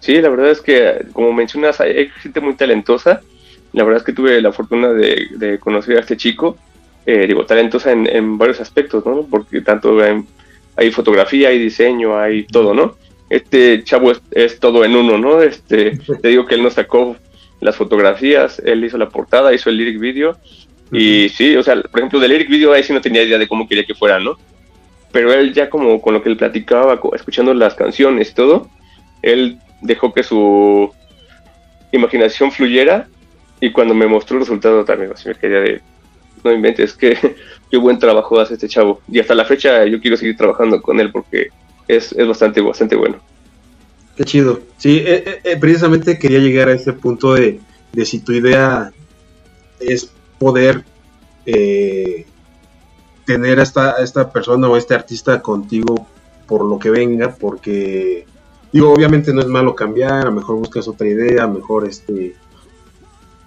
[0.00, 3.22] Sí, la verdad es que como mencionas hay gente muy talentosa,
[3.74, 6.56] la verdad es que tuve la fortuna de, conocer a este chico,
[7.06, 9.26] eh, digo, talentosa en, varios aspectos, ¿no?
[9.26, 9.98] Porque tanto
[10.76, 12.96] hay, fotografía, hay diseño, hay todo, ¿no?
[13.28, 15.42] Este chavo es, todo en uno, ¿no?
[15.42, 17.16] Este, te digo que él nos sacó
[17.60, 20.36] las fotografías, él hizo la portada, hizo el lyric video,
[20.92, 23.48] y sí, o sea, por ejemplo, del Eric Video ahí sí no tenía idea de
[23.48, 24.38] cómo quería que fuera, ¿no?
[25.12, 28.68] Pero él ya como con lo que él platicaba, escuchando las canciones y todo,
[29.22, 30.92] él dejó que su
[31.92, 33.08] imaginación fluyera
[33.60, 35.80] y cuando me mostró el resultado también así me quería de,
[36.42, 37.16] no inventes, que
[37.70, 39.00] qué buen trabajo hace este chavo.
[39.10, 41.48] Y hasta la fecha yo quiero seguir trabajando con él porque
[41.88, 43.18] es, es bastante, bastante bueno.
[44.16, 44.60] Qué chido.
[44.78, 47.60] Sí, eh, eh, eh, precisamente quería llegar a ese punto de,
[47.92, 48.92] de si tu idea
[49.80, 50.84] es poder
[51.46, 52.26] eh,
[53.24, 56.06] tener a esta, esta persona o este artista contigo
[56.46, 58.26] por lo que venga, porque
[58.72, 61.86] digo, obviamente no es malo cambiar, a lo mejor buscas otra idea, a lo mejor
[61.86, 62.34] este,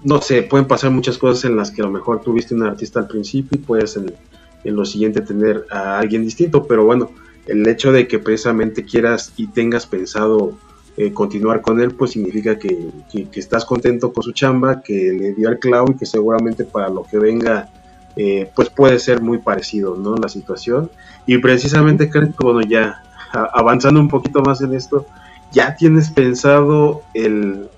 [0.03, 2.99] no sé, pueden pasar muchas cosas en las que a lo mejor tuviste un artista
[2.99, 7.11] al principio y puedes en lo siguiente tener a alguien distinto, pero bueno,
[7.45, 10.57] el hecho de que precisamente quieras y tengas pensado
[10.99, 12.89] eh, continuar con él, pues significa que,
[13.35, 17.03] estás contento con su chamba, que le dio al clavo y que seguramente para lo
[17.03, 17.69] que venga,
[18.15, 20.15] eh, pues puede ser muy parecido, ¿no?
[20.15, 20.89] La situación.
[21.27, 25.05] Y precisamente, bueno, ya avanzando un poquito más en esto,
[25.51, 27.69] ¿ya tienes pensado el,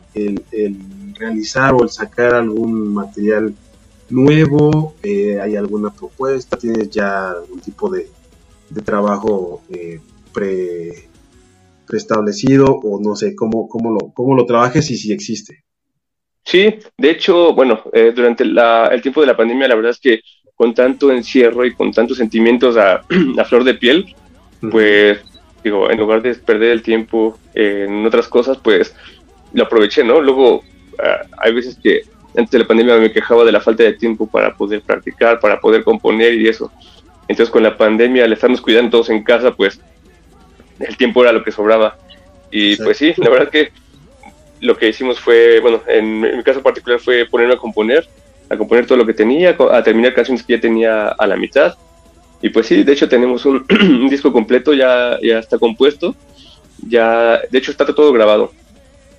[1.16, 3.54] realizar o el sacar algún material
[4.10, 4.94] nuevo?
[5.04, 6.56] Eh, ¿Hay alguna propuesta?
[6.56, 8.10] ¿Tienes ya algún tipo de,
[8.70, 9.62] de trabajo
[10.34, 11.09] pre
[11.90, 15.64] preestablecido o no sé cómo, cómo, lo, cómo lo trabajes y si existe.
[16.46, 20.22] Sí, de hecho, bueno, eh, durante el tiempo de la pandemia, la verdad es que
[20.56, 23.04] con tanto encierro y con tantos sentimientos a,
[23.48, 24.16] flor de piel,
[24.72, 25.20] pues,
[25.64, 28.96] digo, en lugar de perder el tiempo en otras cosas, pues
[29.54, 30.22] lo aproveché, ¿no?
[30.22, 30.64] Luego,
[31.00, 32.02] ah, hay veces que
[32.38, 35.60] antes de la pandemia me quejaba de la falta de tiempo para poder practicar, para
[35.60, 36.72] poder componer y eso.
[37.28, 39.80] Entonces, con la pandemia, al estarnos cuidando todos en casa, pues
[40.80, 41.98] el tiempo era lo que sobraba.
[42.52, 43.72] Y pues sí, la verdad que
[44.62, 48.08] lo que hicimos fue, bueno, en, mi caso particular fue ponerme a componer,
[48.50, 51.76] a componer todo lo que tenía, a terminar canciones que ya tenía a la mitad.
[52.42, 53.66] Y pues sí, de hecho tenemos un,
[54.10, 56.16] disco completo, ya, ya está compuesto.
[56.88, 58.52] ya, de hecho está todo grabado.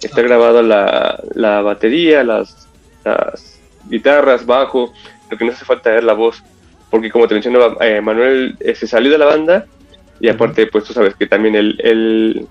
[0.03, 2.67] Está grabada la, la batería, las,
[3.05, 4.93] las guitarras, bajo,
[5.31, 6.43] lo que no hace falta es la voz,
[6.91, 9.67] porque como te mencionaba, eh, Manuel eh, se salió de la banda
[10.21, 12.47] y aparte, pues tú sabes que también él, él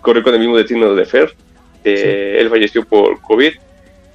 [0.00, 1.34] corrió con el mismo destino de Fer,
[1.84, 3.52] él falleció por COVID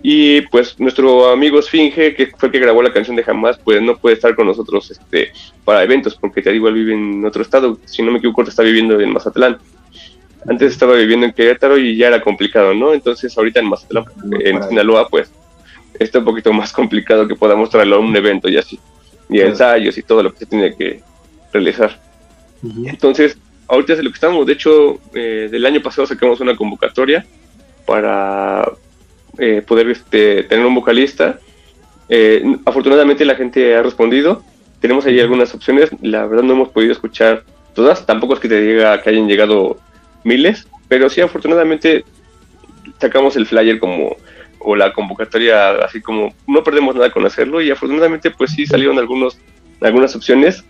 [0.08, 3.82] y pues nuestro amigo Sfinge, que fue el que grabó la canción de Jamás, pues
[3.82, 5.32] no puede estar con nosotros este,
[5.64, 8.62] para eventos, porque te digo, él vive en otro estado, si no me equivoco, está
[8.62, 9.58] viviendo en Mazatlán.
[10.48, 12.94] Antes estaba viviendo en Querétaro y ya era complicado, ¿no?
[12.94, 14.06] Entonces ahorita en Mazatlán,
[14.42, 15.32] en Sinaloa, pues
[15.98, 18.80] está un poquito más complicado que podamos traerlo a un evento y así,
[19.28, 21.02] y ensayos y todo lo que se tiene que
[21.52, 22.00] realizar.
[22.86, 27.26] Entonces, ahorita es lo que estamos, de hecho, eh, del año pasado sacamos una convocatoria
[27.86, 28.72] para
[29.38, 31.40] eh, poder este, tener un vocalista.
[32.10, 34.44] Eh, afortunadamente la gente ha respondido.
[34.80, 35.90] Tenemos ahí algunas opciones.
[36.02, 38.06] La verdad no hemos podido escuchar todas.
[38.06, 39.78] Tampoco es que te diga que hayan llegado
[40.24, 42.04] miles, pero sí afortunadamente
[43.00, 44.16] sacamos el flyer como
[44.60, 48.98] o la convocatoria así como no perdemos nada con hacerlo y afortunadamente pues sí salieron
[48.98, 49.38] algunos
[49.80, 50.64] algunas opciones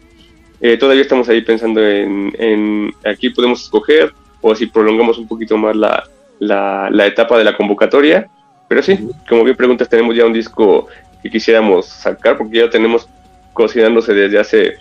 [0.73, 5.57] eh, todavía estamos ahí pensando en, en, aquí podemos escoger o si prolongamos un poquito
[5.57, 6.03] más la,
[6.39, 8.29] la, la etapa de la convocatoria
[8.67, 10.87] pero sí, como bien preguntas, tenemos ya un disco
[11.21, 13.07] que quisiéramos sacar porque ya tenemos
[13.53, 14.75] cocinándose desde hace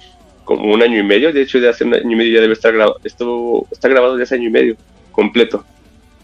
[0.45, 1.33] como un año y medio.
[1.33, 2.99] De hecho, de hace un año y medio ya debe estar grabado.
[3.05, 4.77] Esto está grabado desde hace año y medio,
[5.13, 5.65] completo.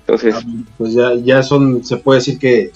[0.01, 0.35] Entonces.
[0.37, 0.43] Ah,
[0.79, 2.71] pues ya, ya son, se puede decir que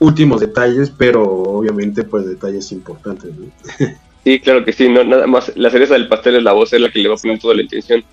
[0.00, 3.30] últimos detalles, pero obviamente, pues detalles importantes.
[4.24, 4.88] sí, claro que sí.
[4.88, 7.14] No, nada más, la cereza del pastel es la voz, es la que le va
[7.14, 8.04] a poner toda la intención.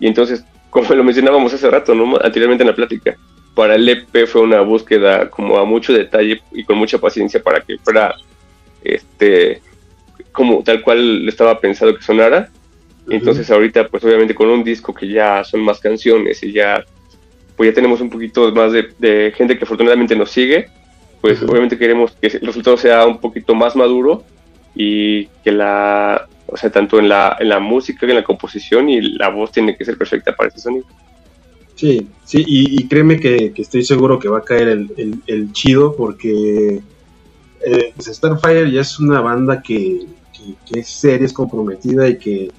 [0.00, 2.18] Y entonces, como lo mencionábamos hace rato, ¿no?
[2.22, 3.16] anteriormente en la plática,
[3.54, 7.60] para el EP fue una búsqueda como a mucho detalle y con mucha paciencia para
[7.60, 8.14] que fuera
[8.84, 9.60] este
[10.30, 12.50] como tal cual estaba pensado que sonara.
[13.10, 16.84] Entonces ahorita pues obviamente con un disco que ya son más canciones y ya
[17.56, 20.68] pues ya tenemos un poquito más de, gente que afortunadamente nos sigue,
[21.20, 24.22] pues obviamente queremos que el resultado sea un poquito más maduro
[24.80, 29.00] y que la, o sea, tanto en la, en la música, en la composición y
[29.00, 30.86] la voz tiene que ser perfecta para ese sonido.
[31.74, 34.86] Sí, sí, y, créeme que, estoy seguro que va a caer
[35.26, 36.80] el, chido porque
[37.60, 40.06] eh, pues, Starfire ya es una banda que,
[40.72, 42.52] es seria, es comprometida y que,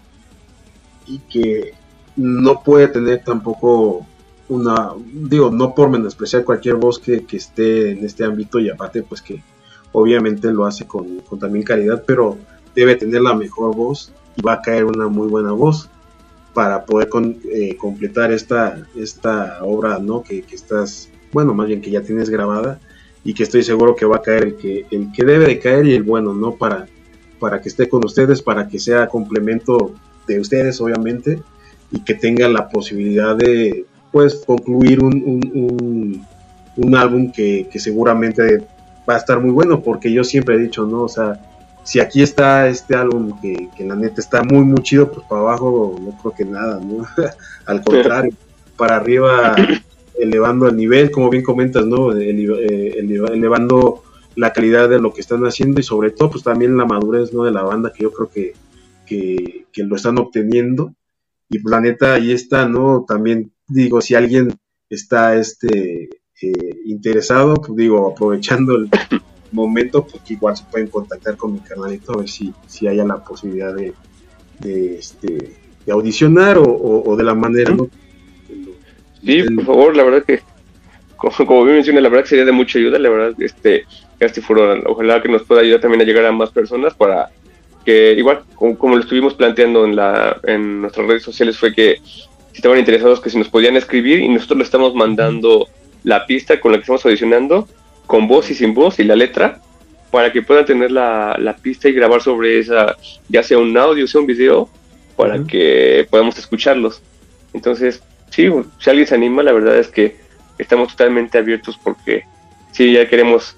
[1.08, 1.74] y que
[2.18, 4.06] no puede tener tampoco
[4.50, 9.22] una, digo, no por menospreciar cualquier voz que, esté en este ámbito y aparte pues
[9.22, 9.42] que
[9.92, 12.38] obviamente lo hace con, con también calidad, pero
[12.76, 15.90] debe tener la mejor voz y va a caer una muy buena voz
[16.54, 17.10] para poder
[17.52, 20.24] eh, completar esta, esta obra, ¿no?
[20.24, 22.80] Que, estás, bueno, más bien que ya tienes grabada
[23.24, 25.86] y que estoy seguro que va a caer el que, el que debe de caer
[25.88, 26.56] y el bueno, ¿no?
[26.56, 26.88] Para,
[27.40, 29.94] para que esté con ustedes, para que sea complemento
[30.28, 31.42] de ustedes, obviamente,
[31.92, 36.26] y que tengan la posibilidad de, pues, concluir un,
[36.76, 38.66] un, álbum que, que seguramente
[39.10, 41.04] va a estar muy bueno, porque yo siempre he dicho, ¿no?
[41.04, 41.40] O sea,
[41.84, 45.98] si aquí está este álbum que, la neta está muy, muy chido, pues para abajo
[46.00, 47.06] no creo que nada, ¿no?
[47.66, 48.32] Al contrario,
[48.78, 49.56] para arriba
[50.20, 52.16] elevando el nivel, como bien comentas, ¿no?
[52.16, 54.04] Eh, elevando
[54.36, 57.44] la calidad de lo que están haciendo y sobre todo, pues también la madurez, ¿no?
[57.44, 58.54] De la banda, que yo creo que,
[59.06, 60.94] que, lo están obteniendo.
[61.50, 63.06] Y pues la neta, ahí está, ¿no?
[63.08, 64.54] También digo, si alguien
[64.90, 66.10] está este
[66.42, 68.90] eh, interesado, pues digo, aprovechando el,
[69.52, 73.24] momento, pues igual se pueden contactar con mi canalito a ver si, si haya la
[73.24, 73.94] posibilidad de,
[74.60, 77.90] de, este, de audicionar o, de la manera, ¿no?
[79.24, 80.42] Sí, por favor, la verdad que,
[81.18, 83.86] como, como bien mencioné, la verdad que sería de mucha ayuda, la verdad, este,
[84.20, 87.30] este foro, ojalá que nos pueda ayudar también a llegar a más personas para
[87.84, 92.58] que, igual, como, lo estuvimos planteando en, la, en nuestras redes sociales, fue que si
[92.58, 95.68] estaban interesados que si nos podían escribir y nosotros le estamos mandando
[96.10, 97.68] la pista con la que estamos audicionando
[98.08, 99.62] con voz y sin voz y la letra
[100.10, 102.98] para que puedan tener la, la pista y grabar sobre esa,
[103.28, 104.68] ya sea un audio, sea un video,
[105.16, 107.04] para que podamos escucharlos.
[107.54, 108.02] Entonces,
[108.32, 108.50] sí,
[108.80, 110.16] si alguien se anima, la verdad es que
[110.58, 112.24] estamos totalmente abiertos porque
[112.72, 113.56] sí, ya queremos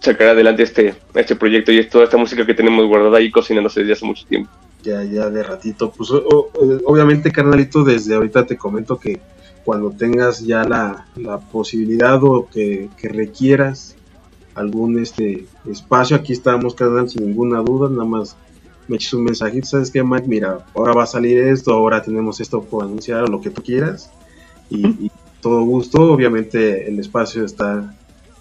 [0.00, 3.92] sacar adelante este, este proyecto y toda esta música que tenemos guardada ahí cocinándose desde
[3.92, 4.50] hace mucho tiempo.
[4.82, 5.92] Ya, ya de ratito.
[5.92, 9.20] Pues obviamente, carnalito, desde ahorita te comento que
[9.64, 11.06] cuando tengas ya la,
[11.52, 13.96] posibilidad o que, requieras
[14.54, 18.36] algún este espacio, aquí estamos, carnal, sin ninguna duda, nada más
[18.88, 20.26] me eches un mensajito, ¿sabes qué, Mike?
[20.26, 23.62] Mira, ahora va a salir esto, ahora tenemos esto por anunciar, o lo que tú
[23.62, 24.10] quieras,
[24.68, 25.10] y,
[25.40, 27.92] todo gusto, obviamente el espacio está,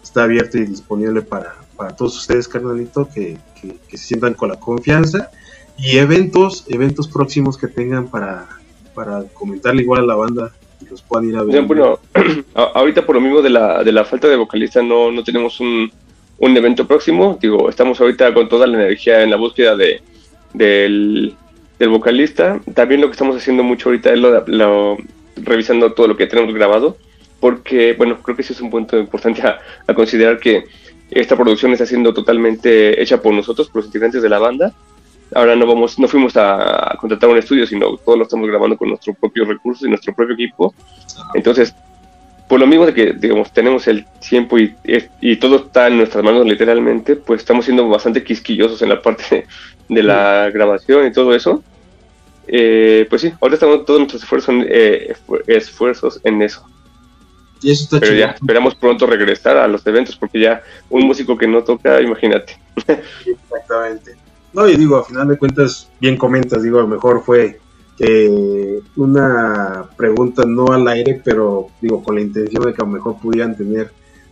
[0.03, 4.49] está abierto y disponible para, para todos ustedes, carnalito, que, que, que se sientan con
[4.49, 5.31] la confianza,
[5.77, 8.47] y eventos, eventos próximos que tengan para,
[8.93, 10.51] para comentarle igual a la banda
[10.89, 11.61] los puedan ir a ver.
[11.63, 11.99] Bueno,
[12.53, 15.91] ahorita por lo mismo de la, de la falta de vocalista no, no tenemos un,
[16.37, 17.37] un evento próximo.
[17.41, 20.01] Digo, estamos ahorita con toda la energía en la búsqueda de,
[20.53, 21.35] del,
[21.89, 22.59] vocalista.
[22.73, 24.97] También lo que estamos haciendo mucho ahorita es lo,
[25.37, 26.97] revisando todo lo que tenemos grabado,
[27.39, 30.65] porque, bueno, creo que ese es un punto importante a, a considerar que
[31.09, 34.73] esta producción está siendo totalmente hecha por nosotros, por los integrantes de la banda.
[35.33, 38.89] Ahora no vamos, no fuimos a, contratar un estudio, sino todo lo estamos grabando con
[38.89, 40.73] nuestro propio recursos y nuestro propio equipo.
[41.33, 41.73] Entonces,
[42.47, 44.75] por lo mismo de que, digamos, tenemos el tiempo y,
[45.21, 49.45] y todo está en nuestras manos literalmente, pues estamos siendo bastante quisquillosos en la parte
[49.87, 51.63] de la grabación y todo eso.
[52.47, 55.15] Eh, pues sí, ahora estamos todos nuestros esfuerzos eh,
[55.47, 56.65] esfuerzos en eso.
[57.61, 61.37] Y eso está Pero ya, esperamos pronto regresar a los eventos, porque ya un músico
[61.37, 62.57] que no toca, imagínate.
[63.25, 64.15] Exactamente.
[64.53, 67.59] No, y digo, a final de cuentas, bien comentas, digo, a lo mejor fue
[67.99, 72.91] eh, una pregunta no al aire, pero digo, con la intención de que a lo
[72.91, 73.91] mejor pudieran tener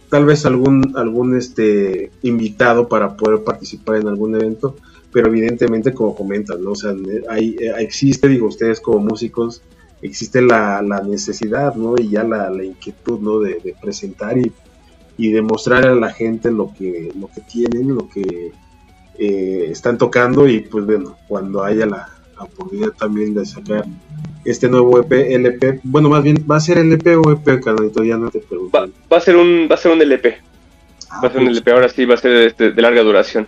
[0.10, 4.76] tal vez algún, algún este invitado para poder participar en algún evento,
[5.12, 6.72] pero evidentemente como comentas, ¿no?
[6.72, 6.94] O sea,
[7.30, 9.62] hay, existe, digo, ustedes como músicos,
[10.02, 11.96] existe la, la necesidad, ¿no?
[11.98, 13.40] Y ya la, la inquietud, ¿no?
[13.40, 14.52] De, presentar y,
[15.18, 18.52] y demostrar a la gente lo que, lo que tienen, lo que
[19.20, 22.10] eh, están tocando y pues bueno, cuando haya la,
[22.40, 23.84] oportunidad también de sacar
[24.46, 28.02] este nuevo EP, LP, bueno, más bien, ¿va a ser LP o EP, Carnalito?
[28.02, 28.90] Ya no te pregunto.
[29.12, 30.38] Va, a ser un, va a ser un LP.
[31.10, 31.76] Ah, va a ser un LP, pues.
[31.76, 33.46] ahora sí va a ser este, de larga duración.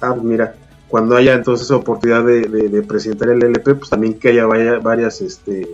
[0.00, 0.54] Ah, pues mira,
[0.88, 5.66] cuando haya entonces oportunidad de, presentar el LP, pues también que haya varias este,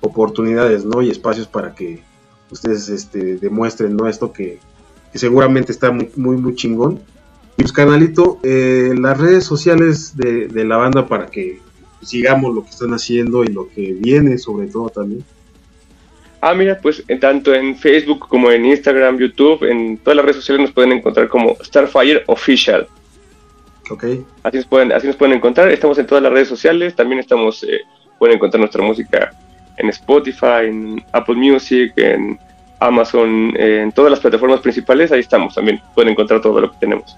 [0.00, 1.02] oportunidades, ¿no?
[1.02, 2.02] Y espacios para que
[2.50, 4.08] ustedes este, demuestren, ¿no?
[4.08, 4.58] Esto que,
[5.14, 7.00] seguramente está muy, muy, muy chingón.
[7.56, 11.60] Pues, canalito, eh, las redes sociales de, de, la banda para que
[12.02, 15.24] sigamos lo que están haciendo y lo que viene, sobre todo también.
[16.46, 20.66] Ah, mira, pues tanto en Facebook como en Instagram, YouTube, en todas las redes sociales
[20.66, 22.86] nos pueden encontrar como Starfire Official.
[24.42, 25.70] Así nos, pueden, así nos pueden encontrar.
[25.70, 26.94] Estamos en todas las redes sociales.
[26.94, 27.80] También estamos, eh,
[28.18, 29.32] pueden encontrar nuestra música
[29.78, 32.38] en Spotify, en Apple Music, en
[32.78, 35.12] Amazon, en todas las plataformas principales.
[35.12, 35.80] Ahí estamos también.
[35.94, 37.16] Pueden encontrar todo lo que tenemos.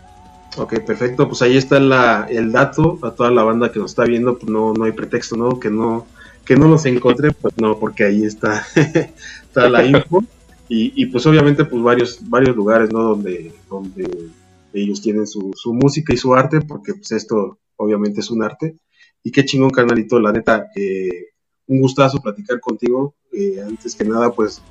[0.56, 1.28] Ok, perfecto.
[1.28, 4.38] Pues ahí está la, el dato a toda la banda que nos está viendo.
[4.38, 5.60] Pues no, no hay pretexto, ¿no?
[5.60, 6.06] Que no
[6.46, 8.64] que no los encontré, pues no, porque ahí está,
[9.42, 10.22] está la info.
[10.68, 14.30] Y, y, pues obviamente pues varios varios lugares no donde donde
[14.72, 18.76] ellos tienen su, su música y su arte, porque pues esto obviamente es un arte.
[19.22, 21.28] Y qué chingón, carnalito, la neta, eh,
[21.66, 23.14] un gustazo platicar contigo.
[23.32, 24.62] Eh, antes que nada, pues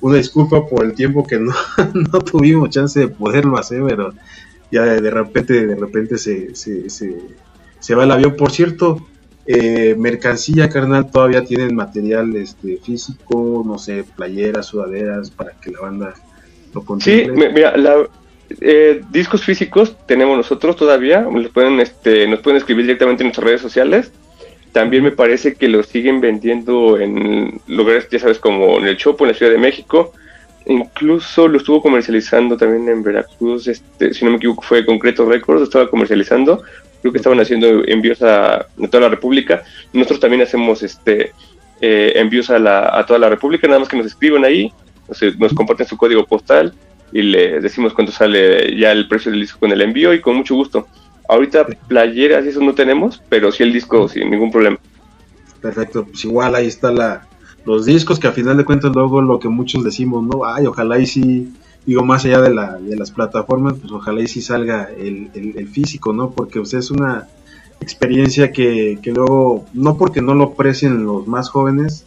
[0.00, 1.54] una disculpa por el tiempo que no,
[1.94, 4.12] no tuvimos chance de poderlo hacer, pero
[4.72, 8.34] ya de repente, de repente se, se, se, va el avión.
[8.36, 9.06] Por cierto,
[9.46, 15.80] eh, mercancía, carnal, todavía tienen material este, físico, no sé, playeras, sudaderas, para que la
[15.80, 16.14] banda
[16.72, 17.34] lo consiga.
[17.34, 18.08] Sí, mira, la,
[18.60, 23.46] eh, discos físicos tenemos nosotros todavía, nos pueden, este, nos pueden escribir directamente en nuestras
[23.46, 24.10] redes sociales.
[24.72, 29.24] También me parece que los siguen vendiendo en lugares, ya sabes, como en el Chopo,
[29.24, 30.14] en la Ciudad de México.
[30.66, 35.62] Incluso lo estuvo comercializando también en Veracruz, este, si no me equivoco, fue Concreto Records,
[35.62, 36.62] estaba comercializando.
[37.00, 39.64] Creo que estaban haciendo envíos a, toda la República.
[39.92, 41.32] Nosotros también hacemos este
[41.80, 44.72] eh, envíos a, la, a toda la República, nada más que nos escriben ahí,
[45.08, 46.72] nos, nos comparten su código postal
[47.12, 50.36] y le decimos cuánto sale ya el precio del disco con el envío y con
[50.36, 50.86] mucho gusto.
[51.28, 54.78] Ahorita playeras y eso no tenemos, pero sí el disco sin ningún problema.
[55.60, 57.26] Perfecto, pues igual ahí está la,
[57.64, 60.44] los discos que a final de cuentas luego lo que muchos decimos, ¿no?
[60.44, 61.52] Ay, ojalá y sí,
[61.86, 65.68] digo, más allá de, la, de las plataformas, pues ojalá y sí salga el, el,
[65.68, 66.30] físico, ¿no?
[66.30, 67.28] Porque pues, es una
[67.80, 72.06] experiencia que, que luego, no porque no lo aprecien los más jóvenes,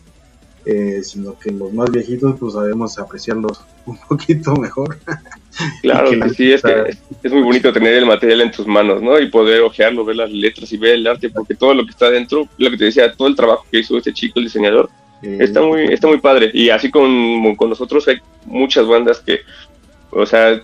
[0.66, 4.98] eh, sino que los más viejitos pues sabemos apreciarlos un poquito mejor.
[5.82, 9.18] Claro, que sí, es, que es muy bonito tener el material en tus manos, ¿no?
[9.18, 12.10] Y poder ojearlo, ver las letras y ver el arte, porque todo lo que está
[12.10, 14.90] dentro, lo que te decía, todo el trabajo que hizo este chico, el diseñador,
[15.40, 16.52] está muy está muy padre.
[16.54, 19.40] Y así con, con nosotros hay muchas bandas que,
[20.12, 20.62] o sea,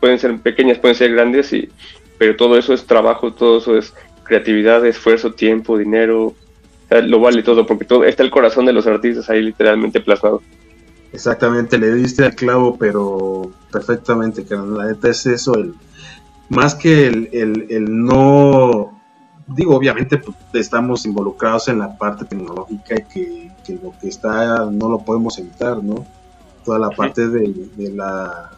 [0.00, 1.68] pueden ser pequeñas, pueden ser grandes, y,
[2.18, 6.34] pero todo eso es trabajo, todo eso es creatividad, esfuerzo, tiempo, dinero,
[6.90, 10.42] lo vale todo, porque todo está el corazón de los artistas ahí literalmente plasmado.
[11.12, 15.74] Exactamente, le diste al clavo, pero perfectamente, que la neta es eso, el,
[16.48, 18.93] más que el, el, no,
[19.46, 24.88] digo, obviamente pues, estamos involucrados en la parte tecnológica y que, lo que está no
[24.88, 26.06] lo podemos evitar, ¿no?
[26.64, 28.50] Toda la parte de, la,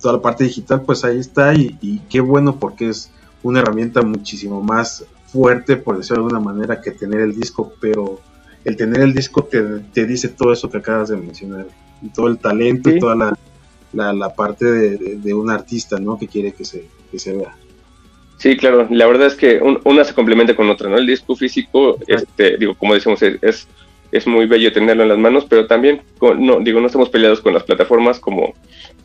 [0.00, 3.10] toda la parte digital, pues ahí está y, y qué bueno porque es
[3.42, 8.20] una herramienta muchísimo más fuerte, por decirlo de alguna manera, que tener el disco, pero
[8.64, 9.62] el tener el disco te,
[9.92, 11.66] te dice todo eso que acabas de mencionar,
[12.02, 16.18] y todo el talento y toda la, la, parte de, de, un artista, ¿no?
[16.18, 17.54] Que quiere que se, que se vea.
[18.38, 20.98] Sí, claro, la verdad es que una se complementa con otra, ¿no?
[20.98, 23.66] El disco físico, este, digo, como decimos, es,
[24.12, 27.54] es muy bello tenerlo en las manos, pero también, no, digo, no estamos peleados con
[27.54, 28.54] las plataformas como,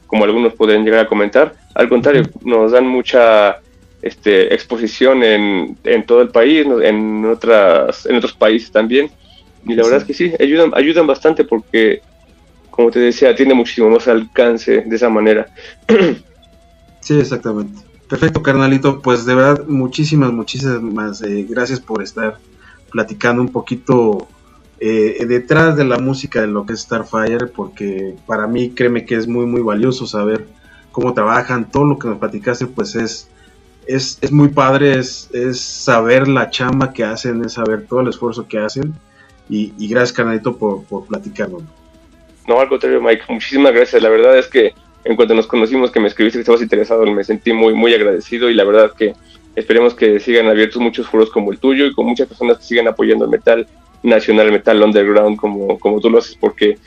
[0.06, 3.60] como algunos pueden llegar a comentar, al contrario, nos dan mucha
[4.02, 9.10] este, exposición en, en todo el país, en, otras, en otros países también,
[9.66, 12.02] y la verdad es que sí, ayudan, ayudan bastante porque,
[12.70, 15.48] como te decía, tiene muchísimo más alcance de esa manera.
[17.04, 17.91] Sí, exactamente.
[18.12, 19.02] Perfecto, carnalito.
[19.02, 22.40] Pues de verdad, muchísimas, muchísimas eh, gracias por estar
[22.92, 24.28] platicando un poquito
[24.82, 29.16] eh, detrás de la música de lo que es Starfire, porque para mí, créeme que
[29.16, 30.46] es muy, muy valioso saber
[30.92, 31.72] cómo trabajan.
[31.72, 33.30] Todo lo que nos platicaste, pues es,
[33.88, 38.10] es, es muy padre, es, es saber la chamba que hacen, es saber todo el
[38.10, 38.94] esfuerzo que hacen.
[39.48, 41.64] Y, gracias, carnalito, por, por platicarnos.
[42.46, 44.04] No, al contrario, Mike, muchísimas gracias.
[44.04, 44.74] La verdad es que
[45.04, 48.50] en cuanto nos conocimos, que me escribiste que estabas interesado, me sentí muy, muy agradecido
[48.50, 49.14] y la verdad que
[49.56, 52.88] esperemos que sigan abiertos muchos foros como el tuyo y con muchas personas que sigan
[52.88, 53.68] apoyando el metal
[54.04, 56.78] nacional, el metal underground como, como tú lo haces, porque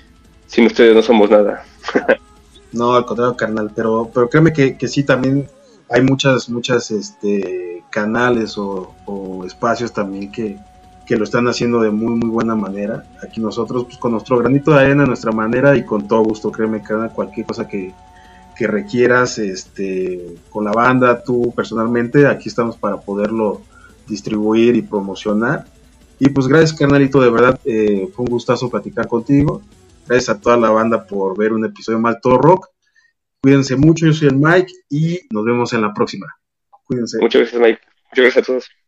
[0.47, 1.65] sin ustedes no somos nada.
[2.73, 5.49] no, al contrario, carnal, pero, pero créeme que, que sí, también
[5.91, 10.57] hay muchas, muchas este, canales o, o espacios también que,
[11.07, 13.05] que lo están haciendo de muy muy buena manera.
[13.23, 16.83] Aquí nosotros pues con nuestro granito de arena, nuestra manera y con todo gusto, créeme
[16.83, 17.93] que cualquier cosa que,
[18.57, 23.63] que requieras este con la banda, tú personalmente, aquí estamos para poderlo
[24.07, 25.67] distribuir y promocionar.
[26.19, 29.63] Y pues gracias carnalito, de verdad eh, fue un gustazo platicar contigo.
[30.07, 32.69] Gracias a toda la banda por ver un episodio más Todo Rock.
[33.43, 36.27] Cuídense mucho, yo soy el Mike y nos vemos en la próxima.
[36.85, 37.19] Cuídense.
[37.19, 37.81] Muchas gracias Mike.
[38.11, 38.84] Muchas gracias a todos.